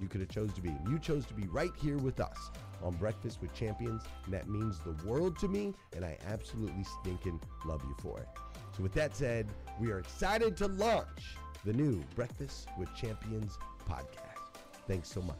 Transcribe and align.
you 0.00 0.08
could 0.08 0.20
have 0.20 0.30
chose 0.30 0.52
to 0.54 0.62
be. 0.62 0.74
You 0.88 0.98
chose 0.98 1.26
to 1.26 1.34
be 1.34 1.46
right 1.48 1.72
here 1.80 1.98
with 1.98 2.20
us 2.20 2.50
on 2.82 2.94
Breakfast 2.94 3.40
with 3.40 3.52
Champions, 3.54 4.02
and 4.24 4.34
that 4.34 4.48
means 4.48 4.78
the 4.80 4.96
world 5.06 5.38
to 5.40 5.48
me, 5.48 5.74
and 5.94 6.04
I 6.04 6.18
absolutely 6.26 6.84
stinking 7.00 7.40
love 7.64 7.82
you 7.84 7.94
for 8.00 8.18
it. 8.18 8.28
So 8.76 8.82
with 8.82 8.92
that 8.94 9.16
said, 9.16 9.48
we 9.80 9.90
are 9.90 9.98
excited 9.98 10.56
to 10.58 10.68
launch 10.68 11.36
the 11.64 11.72
new 11.72 12.02
Breakfast 12.14 12.68
with 12.78 12.94
Champions 12.94 13.58
podcast. 13.88 14.60
Thanks 14.86 15.10
so 15.10 15.20
much. 15.22 15.36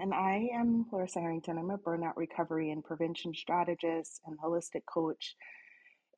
And 0.00 0.14
I 0.14 0.48
am 0.54 0.86
Clarissa 0.88 1.20
Harrington. 1.20 1.58
I'm 1.58 1.70
a 1.70 1.78
burnout 1.78 2.16
recovery 2.16 2.70
and 2.70 2.82
prevention 2.82 3.34
strategist 3.34 4.22
and 4.26 4.38
holistic 4.38 4.82
coach. 4.86 5.36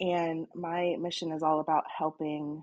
And 0.01 0.47
my 0.55 0.97
mission 1.01 1.33
is 1.33 1.43
all 1.43 1.61
about 1.61 1.85
helping 1.97 2.63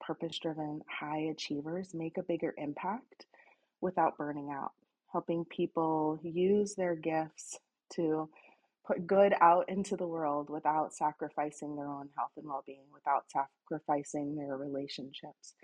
purpose 0.00 0.38
driven 0.38 0.80
high 0.88 1.28
achievers 1.30 1.94
make 1.94 2.16
a 2.16 2.22
bigger 2.22 2.54
impact 2.56 3.26
without 3.86 4.18
burning 4.18 4.50
out, 4.52 4.72
helping 5.12 5.46
people 5.46 6.20
use 6.24 6.74
their 6.76 6.96
gifts 6.96 7.58
to 7.94 8.28
put 8.86 9.06
good 9.06 9.34
out 9.40 9.68
into 9.70 9.96
the 9.96 10.08
world 10.08 10.50
without 10.50 10.92
sacrificing 10.94 11.76
their 11.76 11.88
own 11.88 12.10
health 12.18 12.32
and 12.36 12.46
well 12.48 12.64
being, 12.66 12.84
without 12.92 13.24
sacrificing 13.30 14.36
their 14.36 14.58
relationships. 14.58 15.54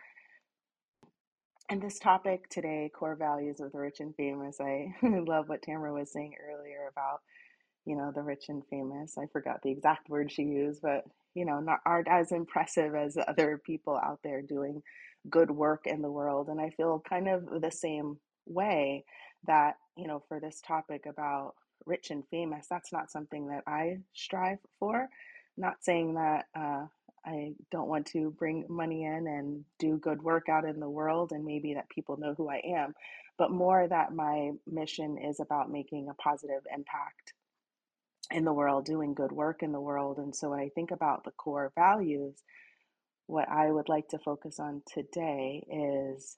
And 1.68 1.82
this 1.82 1.98
topic 1.98 2.48
today, 2.48 2.92
core 2.94 3.16
values 3.16 3.60
of 3.60 3.72
the 3.72 3.80
rich 3.80 4.00
and 4.00 4.14
famous, 4.16 4.60
I 4.60 4.94
love 5.02 5.48
what 5.48 5.62
Tamara 5.62 5.92
was 5.92 6.12
saying 6.12 6.34
earlier 6.40 6.88
about, 6.92 7.20
you 7.86 7.96
know, 7.96 8.12
the 8.14 8.22
rich 8.22 8.46
and 8.48 8.62
famous. 8.70 9.16
I 9.18 9.26
forgot 9.32 9.62
the 9.62 9.72
exact 9.72 10.08
word 10.08 10.32
she 10.32 10.44
used, 10.44 10.82
but, 10.82 11.04
you 11.34 11.44
know, 11.46 11.60
not 11.60 11.80
aren't 11.86 12.08
as 12.08 12.32
impressive 12.32 12.94
as 12.94 13.18
other 13.28 13.60
people 13.66 13.96
out 13.96 14.20
there 14.24 14.42
doing 14.42 14.82
good 15.28 15.50
work 15.50 15.86
in 15.86 16.02
the 16.02 16.10
world. 16.10 16.48
And 16.48 16.60
I 16.60 16.70
feel 16.70 17.02
kind 17.08 17.28
of 17.28 17.60
the 17.60 17.70
same 17.70 18.18
way 18.46 19.04
that, 19.46 19.76
you 19.96 20.06
know, 20.06 20.22
for 20.28 20.40
this 20.40 20.60
topic 20.66 21.06
about 21.06 21.54
rich 21.86 22.10
and 22.10 22.24
famous, 22.30 22.66
that's 22.68 22.92
not 22.92 23.10
something 23.10 23.48
that 23.48 23.62
I 23.66 23.98
strive 24.14 24.58
for. 24.78 25.08
Not 25.56 25.82
saying 25.82 26.14
that 26.14 26.46
uh, 26.56 26.86
I 27.24 27.52
don't 27.70 27.88
want 27.88 28.06
to 28.08 28.30
bring 28.38 28.64
money 28.68 29.04
in 29.04 29.26
and 29.26 29.64
do 29.78 29.96
good 29.98 30.22
work 30.22 30.48
out 30.48 30.64
in 30.64 30.80
the 30.80 30.88
world 30.88 31.32
and 31.32 31.44
maybe 31.44 31.74
that 31.74 31.88
people 31.88 32.16
know 32.16 32.34
who 32.34 32.48
I 32.48 32.62
am, 32.76 32.94
but 33.38 33.50
more 33.50 33.86
that 33.86 34.14
my 34.14 34.52
mission 34.66 35.18
is 35.18 35.40
about 35.40 35.70
making 35.70 36.08
a 36.08 36.14
positive 36.14 36.62
impact 36.74 37.34
in 38.30 38.44
the 38.44 38.52
world, 38.52 38.86
doing 38.86 39.14
good 39.14 39.32
work 39.32 39.62
in 39.62 39.72
the 39.72 39.80
world. 39.80 40.18
And 40.18 40.34
so 40.34 40.50
when 40.50 40.60
I 40.60 40.70
think 40.74 40.90
about 40.90 41.24
the 41.24 41.32
core 41.32 41.70
values, 41.74 42.34
what 43.32 43.48
I 43.48 43.70
would 43.70 43.88
like 43.88 44.08
to 44.08 44.18
focus 44.18 44.60
on 44.60 44.82
today 44.92 45.66
is 45.72 46.36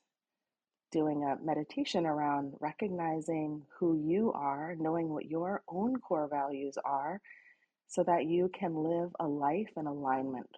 doing 0.92 1.24
a 1.24 1.44
meditation 1.44 2.06
around 2.06 2.54
recognizing 2.60 3.62
who 3.80 3.96
you 3.96 4.32
are, 4.32 4.76
knowing 4.78 5.08
what 5.08 5.24
your 5.24 5.64
own 5.68 5.96
core 5.96 6.28
values 6.30 6.78
are, 6.84 7.20
so 7.88 8.04
that 8.04 8.26
you 8.26 8.48
can 8.48 8.76
live 8.76 9.10
a 9.18 9.26
life 9.26 9.72
in 9.76 9.88
alignment 9.88 10.48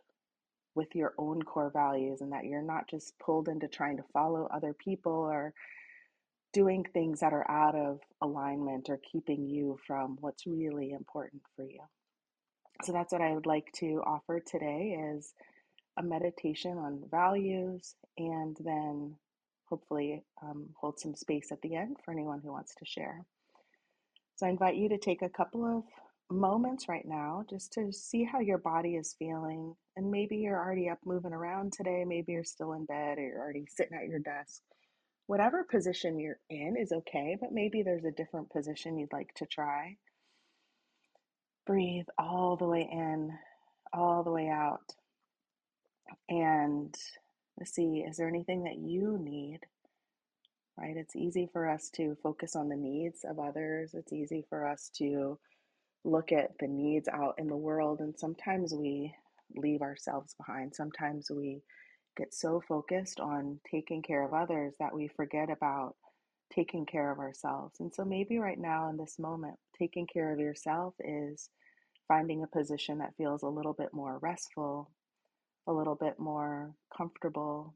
with 0.75 0.95
your 0.95 1.15
own 1.17 1.41
core 1.41 1.71
values 1.73 2.21
and 2.21 2.33
that 2.33 2.45
you're 2.45 2.61
not 2.61 2.87
just 2.87 3.19
pulled 3.19 3.49
into 3.49 3.67
trying 3.67 3.97
to 3.97 4.05
follow 4.13 4.47
other 4.53 4.75
people 4.75 5.13
or 5.13 5.55
doing 6.53 6.85
things 6.93 7.21
that 7.21 7.33
are 7.33 7.51
out 7.51 7.75
of 7.75 8.01
alignment 8.21 8.91
or 8.91 9.01
keeping 9.11 9.49
you 9.49 9.79
from 9.87 10.19
what's 10.21 10.47
really 10.47 10.91
important 10.91 11.41
for 11.57 11.65
you. 11.65 11.81
So 12.85 12.93
that's 12.93 13.11
what 13.11 13.23
I 13.23 13.33
would 13.33 13.47
like 13.47 13.73
to 13.77 14.03
offer 14.07 14.39
today 14.39 14.99
is 15.15 15.33
a 15.99 16.03
meditation 16.03 16.79
on 16.79 17.03
values 17.11 17.95
and 18.19 18.57
then 18.65 19.15
hopefully 19.69 20.23
um, 20.43 20.67
hold 20.79 20.99
some 20.99 21.15
space 21.15 21.51
at 21.51 21.61
the 21.63 21.75
end 21.75 21.97
for 22.05 22.13
anyone 22.13 22.41
who 22.43 22.53
wants 22.53 22.75
to 22.77 22.85
share. 22.85 23.25
So 24.37 24.47
I 24.47 24.51
invite 24.51 24.77
you 24.77 24.89
to 24.91 24.99
take 24.99 25.23
a 25.23 25.29
couple 25.29 25.65
of 25.65 25.85
moments 26.31 26.89
right 26.89 27.07
now 27.07 27.45
just 27.49 27.73
to 27.73 27.93
see 27.93 28.25
how 28.25 28.41
your 28.41 28.59
body 28.59 28.97
is 28.97 29.17
feeling. 29.19 29.75
And 29.97 30.11
maybe 30.11 30.37
you're 30.37 30.59
already 30.59 30.89
up 30.89 30.99
moving 31.05 31.33
around 31.33 31.73
today, 31.73 32.05
maybe 32.07 32.33
you're 32.33 32.45
still 32.45 32.73
in 32.75 32.85
bed 32.85 33.19
or 33.19 33.23
you're 33.23 33.39
already 33.39 33.67
sitting 33.69 33.97
at 33.97 34.09
your 34.09 34.19
desk. 34.19 34.63
Whatever 35.27 35.65
position 35.65 36.21
you're 36.21 36.39
in 36.51 36.77
is 36.77 36.93
okay, 36.93 37.37
but 37.41 37.53
maybe 37.53 37.83
there's 37.83 38.05
a 38.05 38.13
different 38.13 38.51
position 38.51 38.99
you'd 38.99 39.13
like 39.13 39.33
to 39.37 39.47
try. 39.47 39.97
Breathe 41.67 42.07
all 42.17 42.57
the 42.57 42.67
way 42.67 42.89
in, 42.91 43.33
all 43.93 44.23
the 44.23 44.31
way 44.31 44.49
out. 44.49 44.95
And 46.29 46.95
let's 47.59 47.73
see, 47.73 48.05
is 48.07 48.17
there 48.17 48.29
anything 48.29 48.65
that 48.65 48.79
you 48.79 49.19
need? 49.19 49.61
Right? 50.79 50.97
It's 50.97 51.17
easy 51.17 51.49
for 51.53 51.69
us 51.69 51.89
to 51.97 52.17
focus 52.23 52.55
on 52.55 52.69
the 52.69 52.77
needs 52.77 53.25
of 53.25 53.39
others. 53.39 53.95
It's 53.95 54.13
easy 54.13 54.45
for 54.49 54.67
us 54.67 54.91
to 54.99 55.39
look 56.05 56.33
at 56.33 56.59
the 56.61 56.69
needs 56.69 57.09
out 57.09 57.35
in 57.39 57.49
the 57.49 57.57
world, 57.57 58.01
and 58.01 58.17
sometimes 58.17 58.73
we 58.75 59.15
leave 59.55 59.83
ourselves 59.83 60.35
behind. 60.35 60.75
Sometimes 60.75 61.31
we 61.31 61.63
get 62.17 62.35
so 62.35 62.63
focused 62.67 63.21
on 63.21 63.61
taking 63.71 64.03
care 64.03 64.25
of 64.25 64.33
others 64.33 64.75
that 64.79 64.95
we 64.95 65.09
forget 65.09 65.51
about 65.51 65.95
taking 66.53 66.87
care 66.87 67.11
of 67.11 67.19
ourselves. 67.19 67.81
And 67.81 67.93
so 67.93 68.05
maybe 68.05 68.39
right 68.39 68.59
now 68.59 68.89
in 68.89 68.97
this 68.97 69.19
moment, 69.19 69.57
taking 69.79 70.07
care 70.07 70.33
of 70.33 70.39
yourself 70.39 70.95
is 71.01 71.51
finding 72.07 72.43
a 72.43 72.47
position 72.47 72.99
that 72.99 73.17
feels 73.17 73.43
a 73.43 73.49
little 73.49 73.73
bit 73.73 73.93
more 73.93 74.19
restful, 74.23 74.91
a 75.67 75.73
little 75.73 75.95
bit 75.95 76.19
more 76.19 76.75
comfortable, 76.97 77.75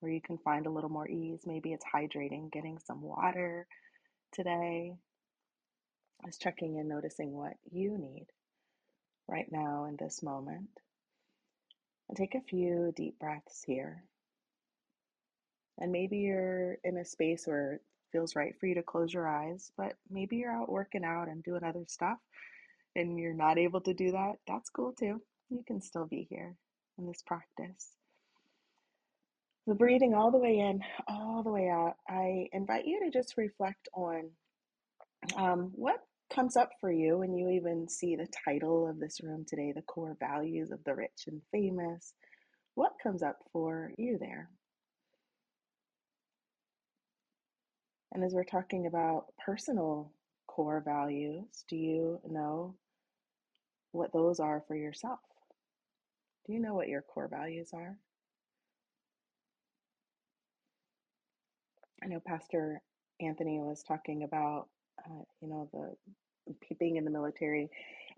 where 0.00 0.12
you 0.12 0.20
can 0.20 0.38
find 0.38 0.66
a 0.66 0.70
little 0.70 0.90
more 0.90 1.08
ease. 1.08 1.42
Maybe 1.46 1.72
it's 1.72 1.84
hydrating, 1.94 2.52
getting 2.52 2.78
some 2.78 3.02
water 3.02 3.66
today. 4.32 4.94
Just 6.26 6.40
checking 6.40 6.76
in, 6.76 6.88
noticing 6.88 7.32
what 7.32 7.54
you 7.70 7.96
need 7.96 8.26
right 9.26 9.46
now 9.50 9.86
in 9.86 9.96
this 9.98 10.22
moment. 10.22 10.68
And 12.08 12.16
take 12.18 12.34
a 12.34 12.40
few 12.40 12.92
deep 12.94 13.18
breaths 13.18 13.62
here. 13.66 14.02
And 15.78 15.92
maybe 15.92 16.18
you're 16.18 16.76
in 16.84 16.98
a 16.98 17.04
space 17.04 17.46
where 17.46 17.74
it 17.74 17.82
feels 18.12 18.36
right 18.36 18.54
for 18.58 18.66
you 18.66 18.74
to 18.74 18.82
close 18.82 19.14
your 19.14 19.26
eyes, 19.26 19.72
but 19.78 19.94
maybe 20.10 20.36
you're 20.36 20.52
out 20.52 20.70
working 20.70 21.04
out 21.04 21.28
and 21.28 21.42
doing 21.42 21.64
other 21.64 21.84
stuff 21.86 22.18
and 22.96 23.18
you're 23.18 23.32
not 23.32 23.56
able 23.56 23.80
to 23.82 23.94
do 23.94 24.12
that. 24.12 24.34
That's 24.46 24.68
cool 24.68 24.92
too. 24.92 25.22
You 25.48 25.62
can 25.66 25.80
still 25.80 26.06
be 26.06 26.26
here 26.28 26.56
in 27.00 27.08
this 27.08 27.22
practice. 27.26 27.92
So, 29.66 29.74
breathing 29.74 30.14
all 30.14 30.30
the 30.30 30.38
way 30.38 30.58
in, 30.58 30.80
all 31.08 31.42
the 31.42 31.50
way 31.52 31.68
out, 31.68 31.94
I 32.08 32.48
invite 32.52 32.86
you 32.86 33.00
to 33.04 33.10
just 33.10 33.34
reflect 33.36 33.88
on 33.94 34.30
um, 35.36 35.72
what 35.74 36.00
comes 36.34 36.56
up 36.56 36.70
for 36.80 36.90
you 36.92 37.18
when 37.18 37.34
you 37.34 37.50
even 37.50 37.88
see 37.88 38.16
the 38.16 38.28
title 38.44 38.88
of 38.88 39.00
this 39.00 39.20
room 39.22 39.44
today 39.48 39.72
the 39.74 39.82
core 39.82 40.16
values 40.20 40.70
of 40.70 40.82
the 40.84 40.94
rich 40.94 41.24
and 41.26 41.42
famous. 41.52 42.14
What 42.74 42.92
comes 43.02 43.22
up 43.22 43.38
for 43.52 43.92
you 43.98 44.18
there? 44.18 44.50
And 48.12 48.24
as 48.24 48.32
we're 48.34 48.44
talking 48.44 48.86
about 48.86 49.26
personal 49.44 50.12
core 50.48 50.82
values, 50.84 51.46
do 51.68 51.76
you 51.76 52.20
know 52.28 52.74
what 53.92 54.12
those 54.12 54.40
are 54.40 54.64
for 54.66 54.76
yourself? 54.76 55.20
Do 56.50 56.54
you 56.54 56.60
know 56.62 56.74
what 56.74 56.88
your 56.88 57.02
core 57.02 57.28
values 57.28 57.70
are? 57.72 57.96
I 62.02 62.08
know 62.08 62.18
Pastor 62.26 62.82
Anthony 63.20 63.60
was 63.60 63.84
talking 63.84 64.24
about, 64.24 64.66
uh, 64.98 65.22
you 65.40 65.48
know, 65.48 65.70
the 65.72 66.54
being 66.80 66.96
in 66.96 67.04
the 67.04 67.10
military, 67.12 67.70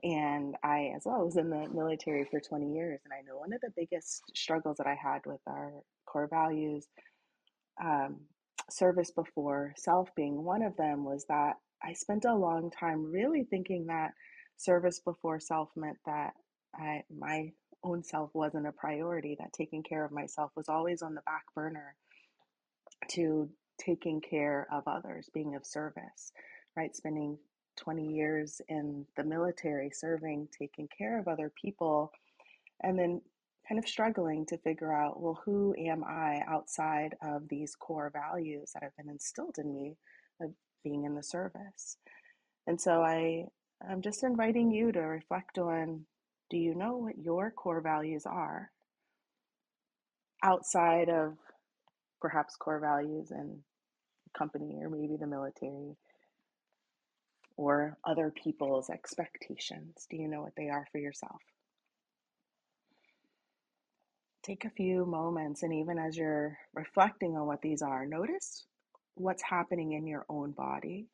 and 0.03 0.57
I 0.65 0.95
as 0.97 1.03
well 1.05 1.27
was 1.27 1.37
in 1.37 1.51
the 1.51 1.69
military 1.75 2.25
for 2.25 2.41
20 2.41 2.73
years, 2.73 3.01
and 3.05 3.13
I 3.13 3.21
know 3.21 3.37
one 3.37 3.53
of 3.53 3.61
the 3.61 3.73
biggest 3.77 4.23
struggles 4.35 4.79
that 4.79 4.87
I 4.87 4.95
had 4.95 5.21
with 5.27 5.41
our 5.47 5.71
core 6.07 6.27
values, 6.27 6.87
um, 7.85 8.17
service 8.71 9.11
before 9.11 9.75
self 9.77 10.09
being 10.17 10.43
one 10.43 10.63
of 10.63 10.75
them, 10.79 11.05
was 11.05 11.27
that 11.29 11.57
I 11.85 11.93
spent 11.93 12.25
a 12.25 12.35
long 12.35 12.71
time 12.71 13.13
really 13.13 13.45
thinking 13.45 13.89
that 13.89 14.13
service 14.57 15.01
before 15.05 15.39
self 15.39 15.69
meant 15.77 15.99
that 16.07 16.33
I 16.75 17.03
my 17.15 17.53
own 17.85 18.03
self 18.03 18.31
wasn't 18.35 18.67
a 18.67 18.73
priority, 18.73 19.37
that 19.39 19.53
taking 19.53 19.83
care 19.83 20.05
of 20.05 20.13
myself 20.13 20.51
was 20.57 20.69
always 20.69 21.03
on 21.03 21.15
the 21.15 21.23
back 21.23 21.45
burner 21.55 21.95
to 23.11 23.49
taking 23.79 24.21
care 24.21 24.67
of 24.73 24.85
others, 24.87 25.29
being 25.33 25.55
of 25.55 25.67
service, 25.67 26.33
right? 26.77 26.95
Spending 26.95 27.39
20 27.79 28.07
years 28.07 28.61
in 28.69 29.07
the 29.17 29.25
military, 29.25 29.91
serving, 29.91 30.49
taking 30.57 30.89
care 30.97 31.19
of 31.19 31.29
other 31.29 31.53
people, 31.61 32.13
and 32.83 32.99
then 32.99 33.21
kind 33.69 33.79
of 33.79 33.89
struggling 33.89 34.45
to 34.47 34.59
figure 34.59 34.93
out, 34.93 35.21
well, 35.21 35.41
who 35.45 35.75
am 35.79 36.05
I 36.05 36.43
outside 36.49 37.15
of 37.23 37.49
these 37.49 37.75
core 37.77 38.11
values 38.13 38.73
that 38.75 38.83
have 38.83 38.97
been 38.97 39.09
instilled 39.09 39.57
in 39.59 39.73
me 39.75 39.97
of 40.41 40.51
being 40.85 41.05
in 41.05 41.15
the 41.15 41.23
service? 41.23 41.97
And 42.67 42.81
so 42.81 43.03
I, 43.03 43.47
I'm 43.89 44.03
just 44.03 44.23
inviting 44.23 44.71
you 44.71 44.93
to 44.93 45.01
reflect 45.01 45.59
on 45.59 46.05
do 46.53 46.59
you 46.59 46.75
know 46.75 46.99
what 46.99 47.17
your 47.17 47.51
core 47.51 47.81
values 47.81 48.27
are 48.27 48.71
outside 50.45 51.09
of 51.09 51.39
perhaps 52.21 52.57
core 52.57 52.79
values 52.79 53.31
in 53.31 53.61
company 54.37 54.77
or 54.83 54.91
maybe 54.91 55.17
the 55.19 55.27
military 55.27 55.97
or 57.57 57.97
other 58.07 58.31
people's 58.31 58.91
expectations? 58.91 60.07
Do 60.11 60.19
you 60.19 60.29
know 60.29 60.43
what 60.43 60.53
they 60.55 60.69
are 60.69 60.87
for 60.93 60.99
yourself? 60.99 61.41
Take 64.43 64.67
a 64.67 64.71
few 64.71 65.07
moments, 65.07 65.63
and 65.63 65.73
even 65.73 65.99
as 65.99 66.19
you're 66.19 66.59
reflecting 66.75 67.35
on 67.35 67.47
what 67.47 67.63
these 67.63 67.81
are, 67.81 68.05
notice 68.05 68.67
what's 69.15 69.43
happening 69.43 69.93
in 69.93 70.07
your 70.07 70.27
own 70.29 70.51
body 70.51 71.07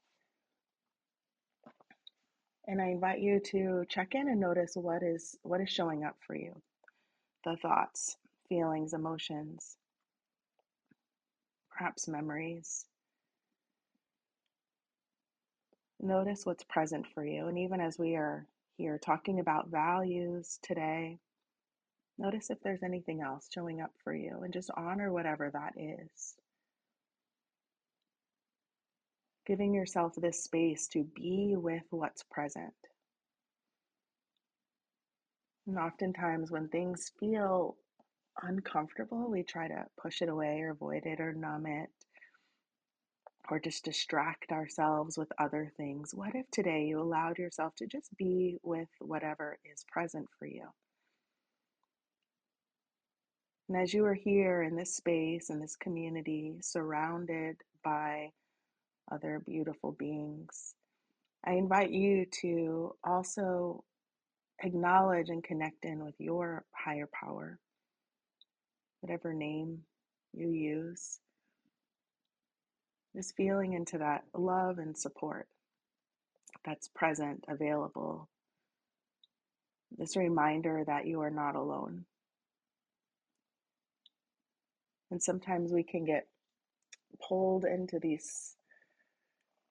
and 2.69 2.83
I 2.83 2.89
invite 2.89 3.21
you 3.21 3.41
to 3.47 3.87
check 3.91 4.15
in 4.15 4.29
and 4.29 4.41
notice 4.41 4.75
what 4.77 5.03
is 5.03 5.39
what 5.45 5.63
is 5.63 5.71
showing 5.71 6.05
up 6.05 6.17
for 6.27 6.37
you. 6.37 6.55
The 7.45 7.57
thoughts, 7.57 8.17
feelings, 8.49 8.95
emotions, 8.95 9.79
perhaps 11.71 12.09
memories. 12.09 12.87
Notice 16.01 16.47
what's 16.47 16.65
present 16.65 17.07
for 17.15 17.27
you. 17.27 17.49
And 17.49 17.59
even 17.59 17.81
as 17.81 17.99
we 17.99 18.17
are 18.17 18.47
here 18.79 18.99
talking 18.99 19.41
about 19.41 19.71
values 19.71 20.61
today, 20.63 21.19
notice 22.19 22.51
if 22.51 22.61
there's 22.63 22.85
anything 22.85 23.23
else 23.23 23.49
showing 23.55 23.83
up 23.83 23.93
for 24.05 24.15
you 24.15 24.41
and 24.45 24.55
just 24.55 24.71
honor 24.77 25.13
whatever 25.13 25.51
that 25.53 25.75
is. 25.79 26.38
Giving 29.49 29.75
yourself 29.75 30.13
this 30.15 30.45
space 30.45 30.87
to 30.89 31.03
be 31.17 31.55
with 31.57 31.83
what's 31.91 32.23
present. 32.31 32.75
And 35.67 35.79
oftentimes, 35.79 36.51
when 36.51 36.69
things 36.69 37.11
feel 37.19 37.77
uncomfortable, 38.43 39.31
we 39.31 39.43
try 39.43 39.67
to 39.67 39.87
push 40.01 40.21
it 40.21 40.29
away 40.29 40.61
or 40.61 40.71
avoid 40.71 41.07
it 41.07 41.19
or 41.19 41.33
numb 41.33 41.67
it 41.67 41.89
or 43.51 43.59
just 43.59 43.85
distract 43.85 44.53
ourselves 44.53 45.17
with 45.17 45.33
other 45.39 45.73
things. 45.79 46.15
What 46.15 46.35
if 46.35 46.51
today 46.51 46.85
you 46.85 47.01
allowed 47.01 47.39
yourself 47.39 47.75
to 47.77 47.87
just 47.87 48.15
be 48.19 48.59
with 48.63 48.89
whatever 49.01 49.59
is 49.65 49.85
present 49.91 50.27
for 50.39 50.47
you? 50.47 50.67
And 53.69 53.79
as 53.79 53.93
you 53.95 54.05
are 54.05 54.15
here 54.15 54.63
in 54.63 54.77
this 54.77 54.95
space, 54.95 55.49
in 55.49 55.61
this 55.61 55.77
community, 55.77 56.57
surrounded 56.61 57.57
by 57.83 58.33
other 59.13 59.43
beautiful 59.45 59.93
beings. 59.93 60.75
I 61.45 61.53
invite 61.53 61.91
you 61.91 62.27
to 62.43 62.97
also 63.05 63.85
acknowledge 64.63 65.29
and 65.29 65.43
connect 65.43 65.85
in 65.85 66.05
with 66.05 66.15
your 66.19 66.65
higher 66.73 67.09
power, 67.13 67.59
whatever 69.01 69.33
name 69.33 69.81
you 70.33 70.51
use. 70.51 71.21
Just 73.17 73.37
feeling 73.37 73.73
into 73.73 73.99
that 73.99 74.25
love 74.35 74.79
and 74.79 74.97
support 74.97 75.49
that's 76.65 76.89
present, 76.89 77.45
available. 77.49 78.29
This 79.97 80.17
reminder 80.17 80.85
that 80.87 81.07
you 81.07 81.21
are 81.23 81.31
not 81.31 81.55
alone. 81.55 82.05
And 85.11 85.23
sometimes 85.23 85.73
we 85.73 85.83
can 85.83 86.05
get 86.05 86.27
pulled 87.27 87.65
into 87.65 87.99
these 87.99 88.55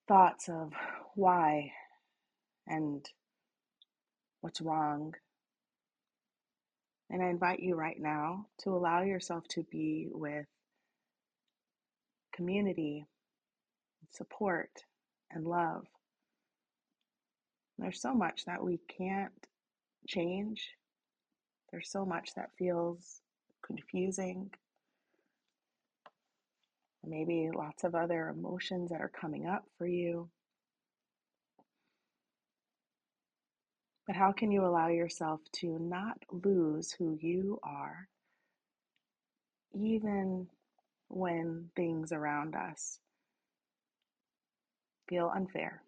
thoughts 0.07 0.49
of 0.49 0.73
why 1.15 1.71
and 2.65 3.05
what's 4.41 4.61
wrong. 4.61 5.13
And 7.09 7.21
I 7.21 7.29
invite 7.29 7.59
you 7.61 7.75
right 7.75 7.99
now 7.99 8.47
to 8.63 8.71
allow 8.71 9.01
yourself 9.03 9.43
to 9.49 9.63
be 9.71 10.07
with 10.11 10.45
community, 12.33 13.05
support, 14.11 14.69
and 15.31 15.45
love. 15.45 15.85
There's 17.77 18.01
so 18.01 18.13
much 18.13 18.45
that 18.45 18.63
we 18.63 18.79
can't 18.97 19.31
change. 20.07 20.69
There's 21.71 21.89
so 21.89 22.05
much 22.05 22.33
that 22.35 22.49
feels 22.57 23.21
confusing. 23.65 24.49
Maybe 27.09 27.49
lots 27.55 27.85
of 27.85 27.95
other 27.95 28.27
emotions 28.29 28.91
that 28.91 28.99
are 28.99 29.07
coming 29.09 29.47
up 29.47 29.63
for 29.77 29.87
you. 29.87 30.29
But 34.05 34.15
how 34.15 34.33
can 34.33 34.51
you 34.51 34.65
allow 34.65 34.87
yourself 34.89 35.41
to 35.57 35.79
not 35.79 36.17
lose 36.31 36.91
who 36.91 37.17
you 37.21 37.59
are, 37.63 38.07
even 39.73 40.47
when 41.09 41.69
things 41.75 42.11
around 42.11 42.55
us 42.55 42.99
feel 45.07 45.31
unfair, 45.33 45.81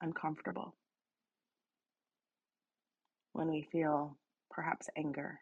uncomfortable, 0.00 0.74
when 3.32 3.50
we 3.50 3.62
feel 3.70 4.16
perhaps 4.50 4.88
anger, 4.96 5.40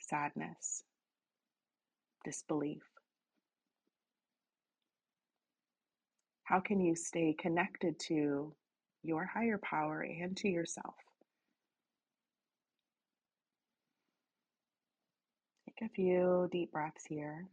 sadness, 0.00 0.82
disbelief? 2.24 2.82
How 6.44 6.60
can 6.60 6.80
you 6.80 6.94
stay 6.94 7.34
connected 7.38 7.98
to 8.08 8.54
your 9.02 9.24
higher 9.26 9.58
power 9.58 10.00
and 10.00 10.36
to 10.38 10.48
yourself? 10.48 10.94
Take 15.66 15.90
a 15.90 15.92
few 15.94 16.48
deep 16.52 16.72
breaths 16.72 17.04
here. 17.08 17.46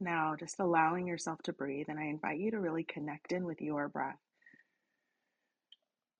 Now, 0.00 0.34
just 0.38 0.60
allowing 0.60 1.06
yourself 1.06 1.40
to 1.44 1.52
breathe, 1.52 1.86
and 1.88 1.98
I 1.98 2.04
invite 2.04 2.38
you 2.38 2.52
to 2.52 2.60
really 2.60 2.84
connect 2.84 3.32
in 3.32 3.44
with 3.44 3.60
your 3.60 3.88
breath. 3.88 4.18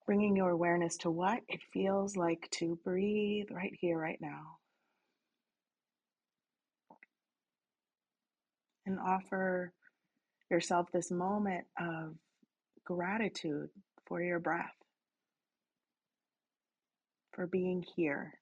Bringing 0.06 0.36
your 0.36 0.50
awareness 0.50 0.96
to 0.98 1.10
what 1.10 1.40
it 1.48 1.60
feels 1.72 2.16
like 2.16 2.48
to 2.52 2.78
breathe 2.84 3.48
right 3.50 3.74
here, 3.80 3.98
right 3.98 4.18
now. 4.20 4.56
And 8.88 8.98
offer 9.00 9.70
yourself 10.50 10.86
this 10.90 11.10
moment 11.10 11.66
of 11.78 12.14
gratitude 12.86 13.68
for 14.06 14.22
your 14.22 14.38
breath, 14.38 14.72
for 17.34 17.46
being 17.46 17.84
here, 17.96 18.32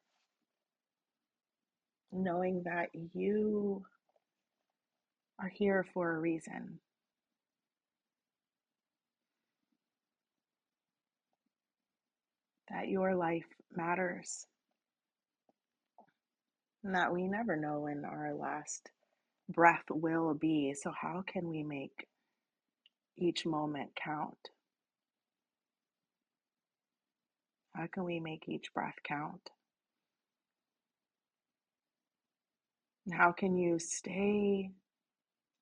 knowing 2.12 2.62
that 2.64 2.90
you 3.12 3.84
are 5.40 5.48
here 5.48 5.84
for 5.92 6.14
a 6.14 6.20
reason. 6.20 6.78
That 12.70 12.86
your 12.86 13.16
life 13.16 13.48
matters. 13.74 14.46
And 16.84 16.94
that 16.94 17.12
we 17.12 17.26
never 17.26 17.56
know 17.56 17.80
when 17.80 18.04
our 18.04 18.32
last 18.32 18.88
breath 19.48 19.84
will 19.90 20.34
be. 20.34 20.74
So, 20.74 20.92
how 20.92 21.24
can 21.26 21.48
we 21.48 21.62
make 21.62 22.08
each 23.18 23.46
moment 23.46 23.90
count? 24.02 24.38
How 27.76 27.86
can 27.88 28.04
we 28.04 28.20
make 28.20 28.48
each 28.48 28.72
breath 28.74 28.96
count? 29.04 29.50
How 33.12 33.32
can 33.32 33.56
you 33.56 33.78
stay 33.78 34.70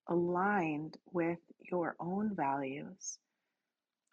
aligned 0.08 0.98
with 1.12 1.38
your 1.60 1.96
own 2.00 2.34
values, 2.36 3.18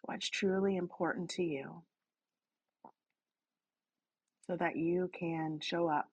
what's 0.02 0.28
truly 0.30 0.76
important 0.76 1.30
to 1.30 1.42
you, 1.44 1.82
so 4.46 4.56
that 4.56 4.76
you 4.76 5.10
can 5.18 5.60
show 5.62 5.88
up 5.88 6.11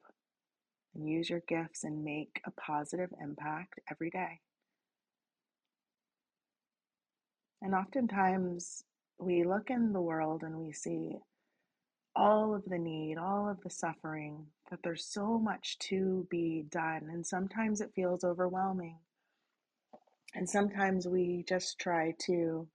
and 0.96 1.08
use 1.08 1.30
your 1.30 1.44
gifts 1.48 1.84
and 1.84 2.04
make 2.04 2.42
a 2.46 2.52
positive 2.52 3.10
impact 3.22 3.80
every 3.90 4.10
day. 4.10 4.40
And 7.62 7.76
oftentimes 7.76 8.84
we 9.20 9.44
look 9.44 9.70
in 9.70 9.94
the 9.94 10.02
world 10.02 10.44
and 10.44 10.58
we 10.58 10.72
see 10.72 11.18
all 12.16 12.56
of 12.56 12.64
the 12.66 12.78
need, 12.78 13.18
all 13.18 13.50
of 13.50 13.62
the 13.62 13.70
suffering, 13.70 14.46
that 14.70 14.80
there's 14.84 15.06
so 15.06 15.38
much 15.38 15.78
to 15.80 16.28
be 16.30 16.66
done. 16.70 17.10
And 17.12 17.26
sometimes 17.26 17.82
it 17.82 17.92
feels 17.96 18.24
overwhelming. 18.24 18.98
And 20.34 20.50
sometimes 20.50 21.08
we 21.08 21.44
just 21.48 21.80
try 21.80 22.14
to 22.26 22.68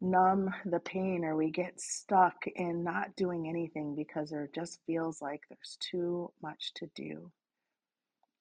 numb 0.00 0.50
the 0.64 0.80
pain 0.80 1.24
or 1.24 1.36
we 1.36 1.50
get 1.50 1.80
stuck 1.80 2.46
in 2.46 2.82
not 2.84 3.16
doing 3.16 3.48
anything 3.48 3.94
because 3.94 4.30
there 4.30 4.48
just 4.54 4.80
feels 4.86 5.20
like 5.20 5.42
there's 5.48 5.76
too 5.80 6.32
much 6.42 6.72
to 6.74 6.88
do. 6.94 7.30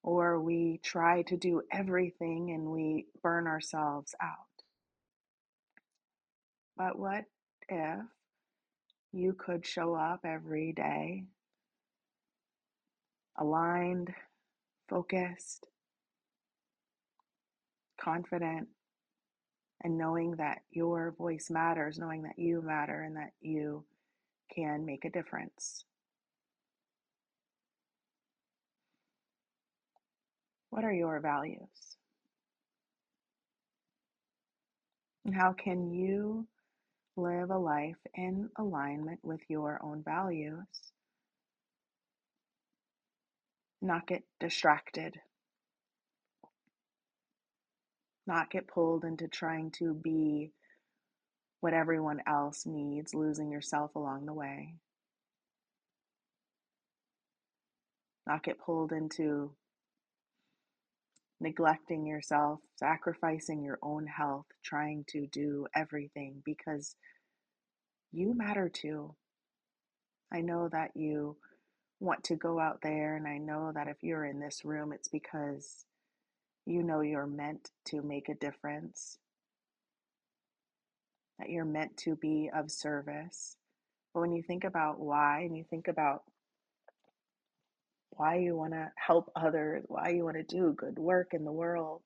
Or 0.03 0.39
we 0.39 0.79
try 0.83 1.23
to 1.23 1.37
do 1.37 1.61
everything 1.71 2.51
and 2.51 2.71
we 2.71 3.07
burn 3.21 3.47
ourselves 3.47 4.15
out. 4.21 4.37
But 6.77 6.97
what 6.97 7.25
if 7.67 7.99
you 9.11 9.33
could 9.33 9.65
show 9.65 9.95
up 9.95 10.21
every 10.23 10.71
day 10.71 11.23
aligned, 13.37 14.13
focused, 14.89 15.65
confident, 17.99 18.67
and 19.83 19.97
knowing 19.97 20.35
that 20.37 20.59
your 20.71 21.13
voice 21.17 21.49
matters, 21.49 21.97
knowing 21.99 22.23
that 22.23 22.37
you 22.37 22.61
matter 22.61 23.01
and 23.01 23.15
that 23.17 23.31
you 23.41 23.85
can 24.53 24.85
make 24.85 25.05
a 25.05 25.09
difference. 25.09 25.85
What 30.69 30.83
are 30.83 30.93
your 30.93 31.19
values? 31.19 31.97
And 35.25 35.35
how 35.35 35.53
can 35.53 35.91
you 35.91 36.47
live 37.17 37.51
a 37.51 37.57
life 37.57 37.97
in 38.15 38.49
alignment 38.57 39.19
with 39.23 39.41
your 39.49 39.79
own 39.83 40.03
values? 40.03 40.65
Not 43.81 44.07
get 44.07 44.23
distracted 44.39 45.19
not 48.29 48.51
get 48.51 48.67
pulled 48.67 49.03
into 49.03 49.27
trying 49.27 49.71
to 49.71 49.91
be 49.91 50.51
what 51.61 51.73
everyone 51.73 52.21
else 52.27 52.63
needs, 52.65 53.15
losing 53.15 53.51
yourself 53.51 53.95
along 53.95 54.27
the 54.27 54.33
way. 54.33 54.75
Not 58.27 58.43
get 58.43 58.59
pulled 58.59 58.91
into 58.91 59.51
neglecting 61.41 62.05
yourself, 62.05 62.59
sacrificing 62.75 63.63
your 63.63 63.79
own 63.81 64.05
health, 64.05 64.45
trying 64.63 65.05
to 65.09 65.25
do 65.25 65.65
everything 65.75 66.43
because 66.45 66.95
you 68.11 68.35
matter 68.37 68.69
too. 68.69 69.15
I 70.31 70.41
know 70.41 70.69
that 70.71 70.91
you 70.93 71.35
want 71.99 72.25
to 72.25 72.35
go 72.35 72.59
out 72.59 72.79
there, 72.83 73.15
and 73.15 73.27
I 73.27 73.39
know 73.39 73.71
that 73.73 73.87
if 73.87 73.97
you're 74.03 74.25
in 74.25 74.39
this 74.39 74.63
room, 74.63 74.93
it's 74.93 75.07
because 75.07 75.85
you 76.69 76.83
know 76.83 77.01
you're 77.01 77.27
meant 77.27 77.71
to 77.85 78.01
make 78.01 78.29
a 78.29 78.35
difference, 78.35 79.17
that 81.39 81.49
you're 81.49 81.65
meant 81.65 81.97
to 81.97 82.15
be 82.15 82.49
of 82.55 82.69
service. 82.71 83.57
But 84.13 84.21
when 84.21 84.31
you 84.31 84.43
think 84.43 84.63
about 84.63 84.99
why 84.99 85.41
and 85.41 85.57
you 85.57 85.63
think 85.69 85.87
about 85.87 86.23
why 88.11 88.35
you 88.35 88.55
want 88.55 88.73
to 88.73 88.91
help 88.95 89.31
others, 89.35 89.83
why 89.87 90.09
you 90.09 90.23
want 90.25 90.37
to 90.37 90.43
do 90.43 90.73
good 90.77 90.99
work 90.99 91.33
in 91.33 91.45
the 91.45 91.51
world, 91.51 92.01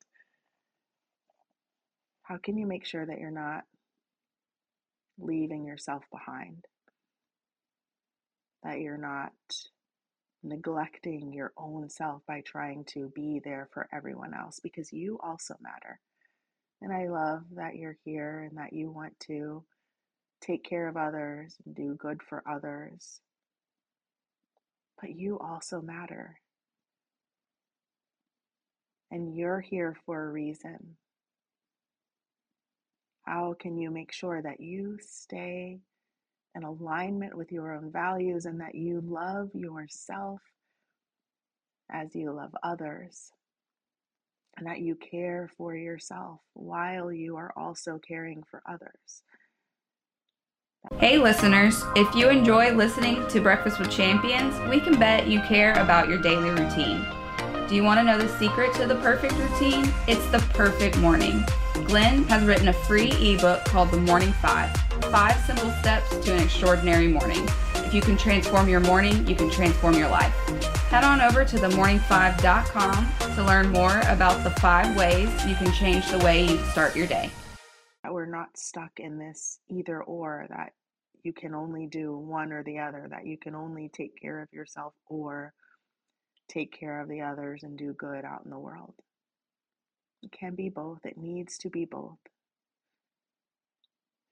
how 2.23 2.37
can 2.37 2.57
you 2.57 2.65
make 2.65 2.85
sure 2.85 3.05
that 3.05 3.19
you're 3.19 3.31
not 3.31 3.63
leaving 5.19 5.65
yourself 5.65 6.03
behind? 6.11 6.65
That 8.63 8.79
you're 8.79 8.97
not 8.97 9.33
neglecting 10.43 11.33
your 11.33 11.53
own 11.57 11.89
self 11.89 12.21
by 12.27 12.41
trying 12.41 12.83
to 12.85 13.11
be 13.15 13.41
there 13.43 13.69
for 13.73 13.87
everyone 13.93 14.33
else 14.33 14.59
because 14.59 14.91
you 14.93 15.19
also 15.23 15.55
matter. 15.61 15.99
And 16.81 16.91
I 16.91 17.07
love 17.07 17.43
that 17.55 17.75
you're 17.75 17.97
here 18.03 18.47
and 18.49 18.57
that 18.57 18.73
you 18.73 18.91
want 18.91 19.17
to 19.21 19.63
take 20.41 20.63
care 20.63 20.87
of 20.87 20.97
others 20.97 21.55
and 21.65 21.73
do 21.73 21.95
good 21.95 22.21
for 22.21 22.43
others. 22.47 23.21
But 24.99 25.15
you 25.15 25.39
also 25.39 25.81
matter. 25.81 26.39
And 29.11 29.35
you're 29.35 29.61
here 29.61 29.95
for 30.05 30.25
a 30.25 30.31
reason. 30.31 30.97
How 33.25 33.55
can 33.57 33.77
you 33.77 33.89
make 33.89 34.11
sure 34.11 34.41
that 34.41 34.59
you 34.59 34.97
stay 35.01 35.79
in 36.55 36.63
alignment 36.63 37.35
with 37.35 37.51
your 37.51 37.73
own 37.73 37.91
values 37.91 38.45
and 38.45 38.61
that 38.61 38.75
you 38.75 39.01
love 39.01 39.49
yourself 39.53 40.41
as 41.91 42.15
you 42.15 42.31
love 42.31 42.55
others? 42.63 43.31
And 44.55 44.67
that 44.67 44.81
you 44.81 44.95
care 44.95 45.49
for 45.57 45.75
yourself 45.75 46.39
while 46.53 47.11
you 47.11 47.37
are 47.37 47.51
also 47.57 47.99
caring 48.07 48.43
for 48.43 48.61
others. 48.69 49.23
Hey, 50.99 51.17
listeners, 51.17 51.81
if 51.95 52.13
you 52.13 52.29
enjoy 52.29 52.71
listening 52.71 53.27
to 53.29 53.41
Breakfast 53.41 53.79
with 53.79 53.89
Champions, 53.89 54.53
we 54.69 54.79
can 54.79 54.99
bet 54.99 55.27
you 55.27 55.39
care 55.41 55.73
about 55.73 56.07
your 56.07 56.19
daily 56.19 56.51
routine. 56.51 57.03
Do 57.67 57.73
you 57.73 57.83
want 57.83 57.99
to 57.99 58.03
know 58.03 58.19
the 58.19 58.29
secret 58.37 58.73
to 58.75 58.85
the 58.85 58.95
perfect 58.95 59.33
routine? 59.33 59.91
It's 60.07 60.25
the 60.27 60.39
perfect 60.53 60.97
morning. 60.97 61.43
Glenn 61.85 62.23
has 62.25 62.43
written 62.43 62.67
a 62.67 62.73
free 62.73 63.09
ebook 63.11 63.65
called 63.65 63.89
The 63.89 63.97
Morning 63.97 64.33
Five 64.33 64.71
Five 65.13 65.39
Simple 65.45 65.69
Steps 65.73 66.09
to 66.25 66.33
an 66.33 66.41
Extraordinary 66.41 67.07
Morning. 67.07 67.47
If 67.75 67.93
you 67.93 68.01
can 68.01 68.17
transform 68.17 68.67
your 68.67 68.79
morning, 68.79 69.27
you 69.27 69.35
can 69.35 69.47
transform 69.47 69.93
your 69.93 70.09
life. 70.09 70.33
Head 70.89 71.03
on 71.03 71.21
over 71.21 71.45
to 71.45 71.55
themorning5.com 71.55 73.35
to 73.35 73.43
learn 73.43 73.69
more 73.69 73.99
about 74.07 74.43
the 74.43 74.49
five 74.59 74.97
ways 74.97 75.29
you 75.45 75.53
can 75.53 75.71
change 75.71 76.09
the 76.09 76.17
way 76.17 76.47
you 76.47 76.57
start 76.71 76.95
your 76.95 77.05
day. 77.05 77.29
We're 78.09 78.25
not 78.25 78.57
stuck 78.57 78.93
in 78.97 79.19
this 79.19 79.59
either 79.69 80.01
or 80.01 80.47
that 80.49 80.73
you 81.21 81.31
can 81.31 81.53
only 81.53 81.85
do 81.85 82.17
one 82.17 82.51
or 82.51 82.63
the 82.63 82.79
other, 82.79 83.05
that 83.11 83.27
you 83.27 83.37
can 83.37 83.53
only 83.53 83.91
take 83.93 84.19
care 84.19 84.41
of 84.41 84.51
yourself 84.51 84.95
or 85.05 85.53
take 86.49 86.71
care 86.71 86.99
of 86.99 87.07
the 87.07 87.21
others 87.21 87.61
and 87.61 87.77
do 87.77 87.93
good 87.93 88.25
out 88.25 88.45
in 88.45 88.49
the 88.49 88.57
world. 88.57 88.95
It 90.23 90.31
can 90.31 90.55
be 90.55 90.69
both, 90.69 91.05
it 91.05 91.19
needs 91.19 91.59
to 91.59 91.69
be 91.69 91.85
both. 91.85 92.17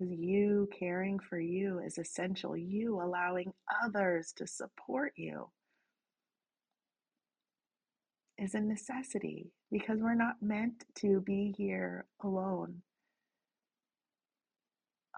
Because 0.02 0.18
you 0.18 0.68
caring 0.78 1.20
for 1.20 1.40
you 1.40 1.80
is 1.80 2.00
essential, 2.00 2.58
you 2.58 3.00
allowing 3.00 3.54
others 3.84 4.34
to 4.38 4.48
support 4.48 5.14
you 5.16 5.50
is 8.36 8.56
a 8.56 8.60
necessity 8.60 9.52
because 9.72 10.00
we're 10.02 10.16
not 10.16 10.42
meant 10.42 10.86
to 10.96 11.22
be 11.22 11.54
here 11.56 12.06
alone. 12.24 12.82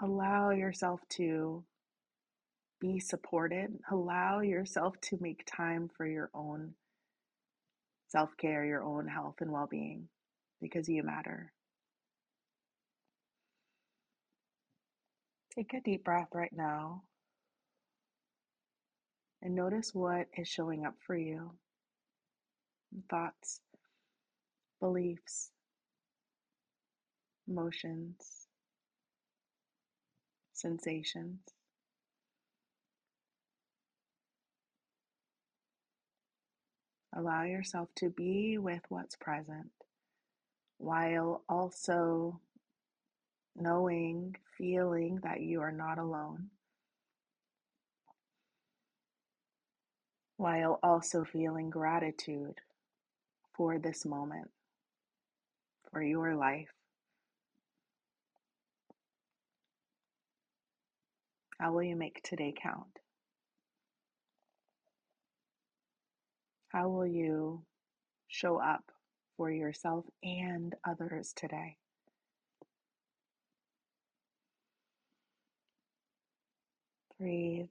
Allow 0.01 0.49
yourself 0.49 0.99
to 1.11 1.63
be 2.81 2.99
supported. 2.99 3.79
Allow 3.89 4.41
yourself 4.41 4.99
to 5.03 5.17
make 5.21 5.45
time 5.45 5.89
for 5.95 6.05
your 6.05 6.29
own 6.33 6.73
self 8.09 8.35
care, 8.35 8.65
your 8.65 8.83
own 8.83 9.07
health 9.07 9.35
and 9.39 9.51
well 9.51 9.67
being 9.71 10.09
because 10.59 10.89
you 10.89 11.03
matter. 11.03 11.53
Take 15.55 15.73
a 15.75 15.81
deep 15.81 16.03
breath 16.03 16.29
right 16.33 16.51
now 16.51 17.03
and 19.41 19.53
notice 19.53 19.93
what 19.93 20.27
is 20.37 20.47
showing 20.47 20.85
up 20.85 20.95
for 21.05 21.15
you 21.15 21.51
thoughts, 23.09 23.61
beliefs, 24.79 25.51
emotions, 27.47 28.47
sensations. 30.53 31.39
Allow 37.15 37.43
yourself 37.43 37.89
to 37.97 38.09
be 38.09 38.57
with 38.57 38.81
what's 38.89 39.15
present 39.15 39.69
while 40.77 41.43
also 41.47 42.39
knowing, 43.55 44.35
feeling 44.57 45.19
that 45.23 45.41
you 45.41 45.61
are 45.61 45.71
not 45.71 45.99
alone. 45.99 46.49
While 50.37 50.79
also 50.83 51.23
feeling 51.23 51.69
gratitude 51.69 52.55
for 53.55 53.79
this 53.79 54.05
moment, 54.05 54.49
for 55.91 56.01
your 56.01 56.35
life. 56.35 56.69
How 61.59 61.71
will 61.71 61.83
you 61.83 61.95
make 61.95 62.21
today 62.23 62.53
count? 62.61 62.99
How 66.69 66.89
will 66.89 67.05
you 67.05 67.63
show 68.27 68.57
up 68.57 68.83
for 69.37 69.51
yourself 69.51 70.05
and 70.23 70.75
others 70.85 71.33
today? 71.35 71.77
Breathe 77.23 77.69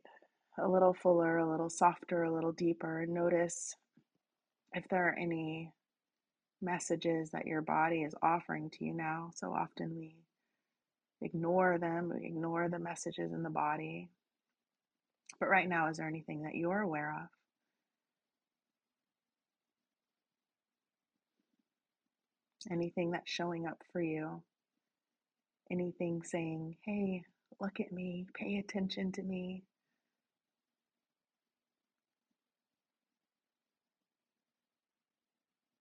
a 0.59 0.67
little 0.67 0.95
fuller, 0.95 1.37
a 1.37 1.51
little 1.51 1.69
softer, 1.69 2.23
a 2.23 2.33
little 2.33 2.53
deeper. 2.53 3.05
Notice 3.07 3.77
if 4.73 4.89
there 4.89 5.09
are 5.09 5.15
any 5.15 5.71
messages 6.63 7.33
that 7.33 7.47
your 7.47 7.61
body 7.61 8.03
is 8.03 8.15
offering 8.23 8.71
to 8.71 8.85
you 8.87 8.95
now. 8.95 9.31
So 9.35 9.53
often 9.53 9.95
we 9.95 10.17
ignore 11.21 11.77
them, 11.77 12.11
we 12.19 12.27
ignore 12.27 12.71
the 12.71 12.79
messages 12.79 13.35
in 13.35 13.43
the 13.43 13.51
body. 13.51 14.09
But 15.39 15.51
right 15.51 15.69
now, 15.69 15.89
is 15.89 15.99
there 15.99 16.09
anything 16.09 16.45
that 16.45 16.55
you're 16.55 16.81
aware 16.81 17.15
of? 17.23 17.29
anything 22.71 23.11
that's 23.11 23.31
showing 23.31 23.67
up 23.67 23.83
for 23.93 24.01
you, 24.01 24.41
anything 25.71 26.23
saying, 26.23 26.77
hey, 26.87 27.25
look 27.61 27.81
at 27.81 27.93
me, 27.93 28.27
pay 28.35 28.57
attention 28.57 29.13
to 29.13 29.23
me. 29.23 29.65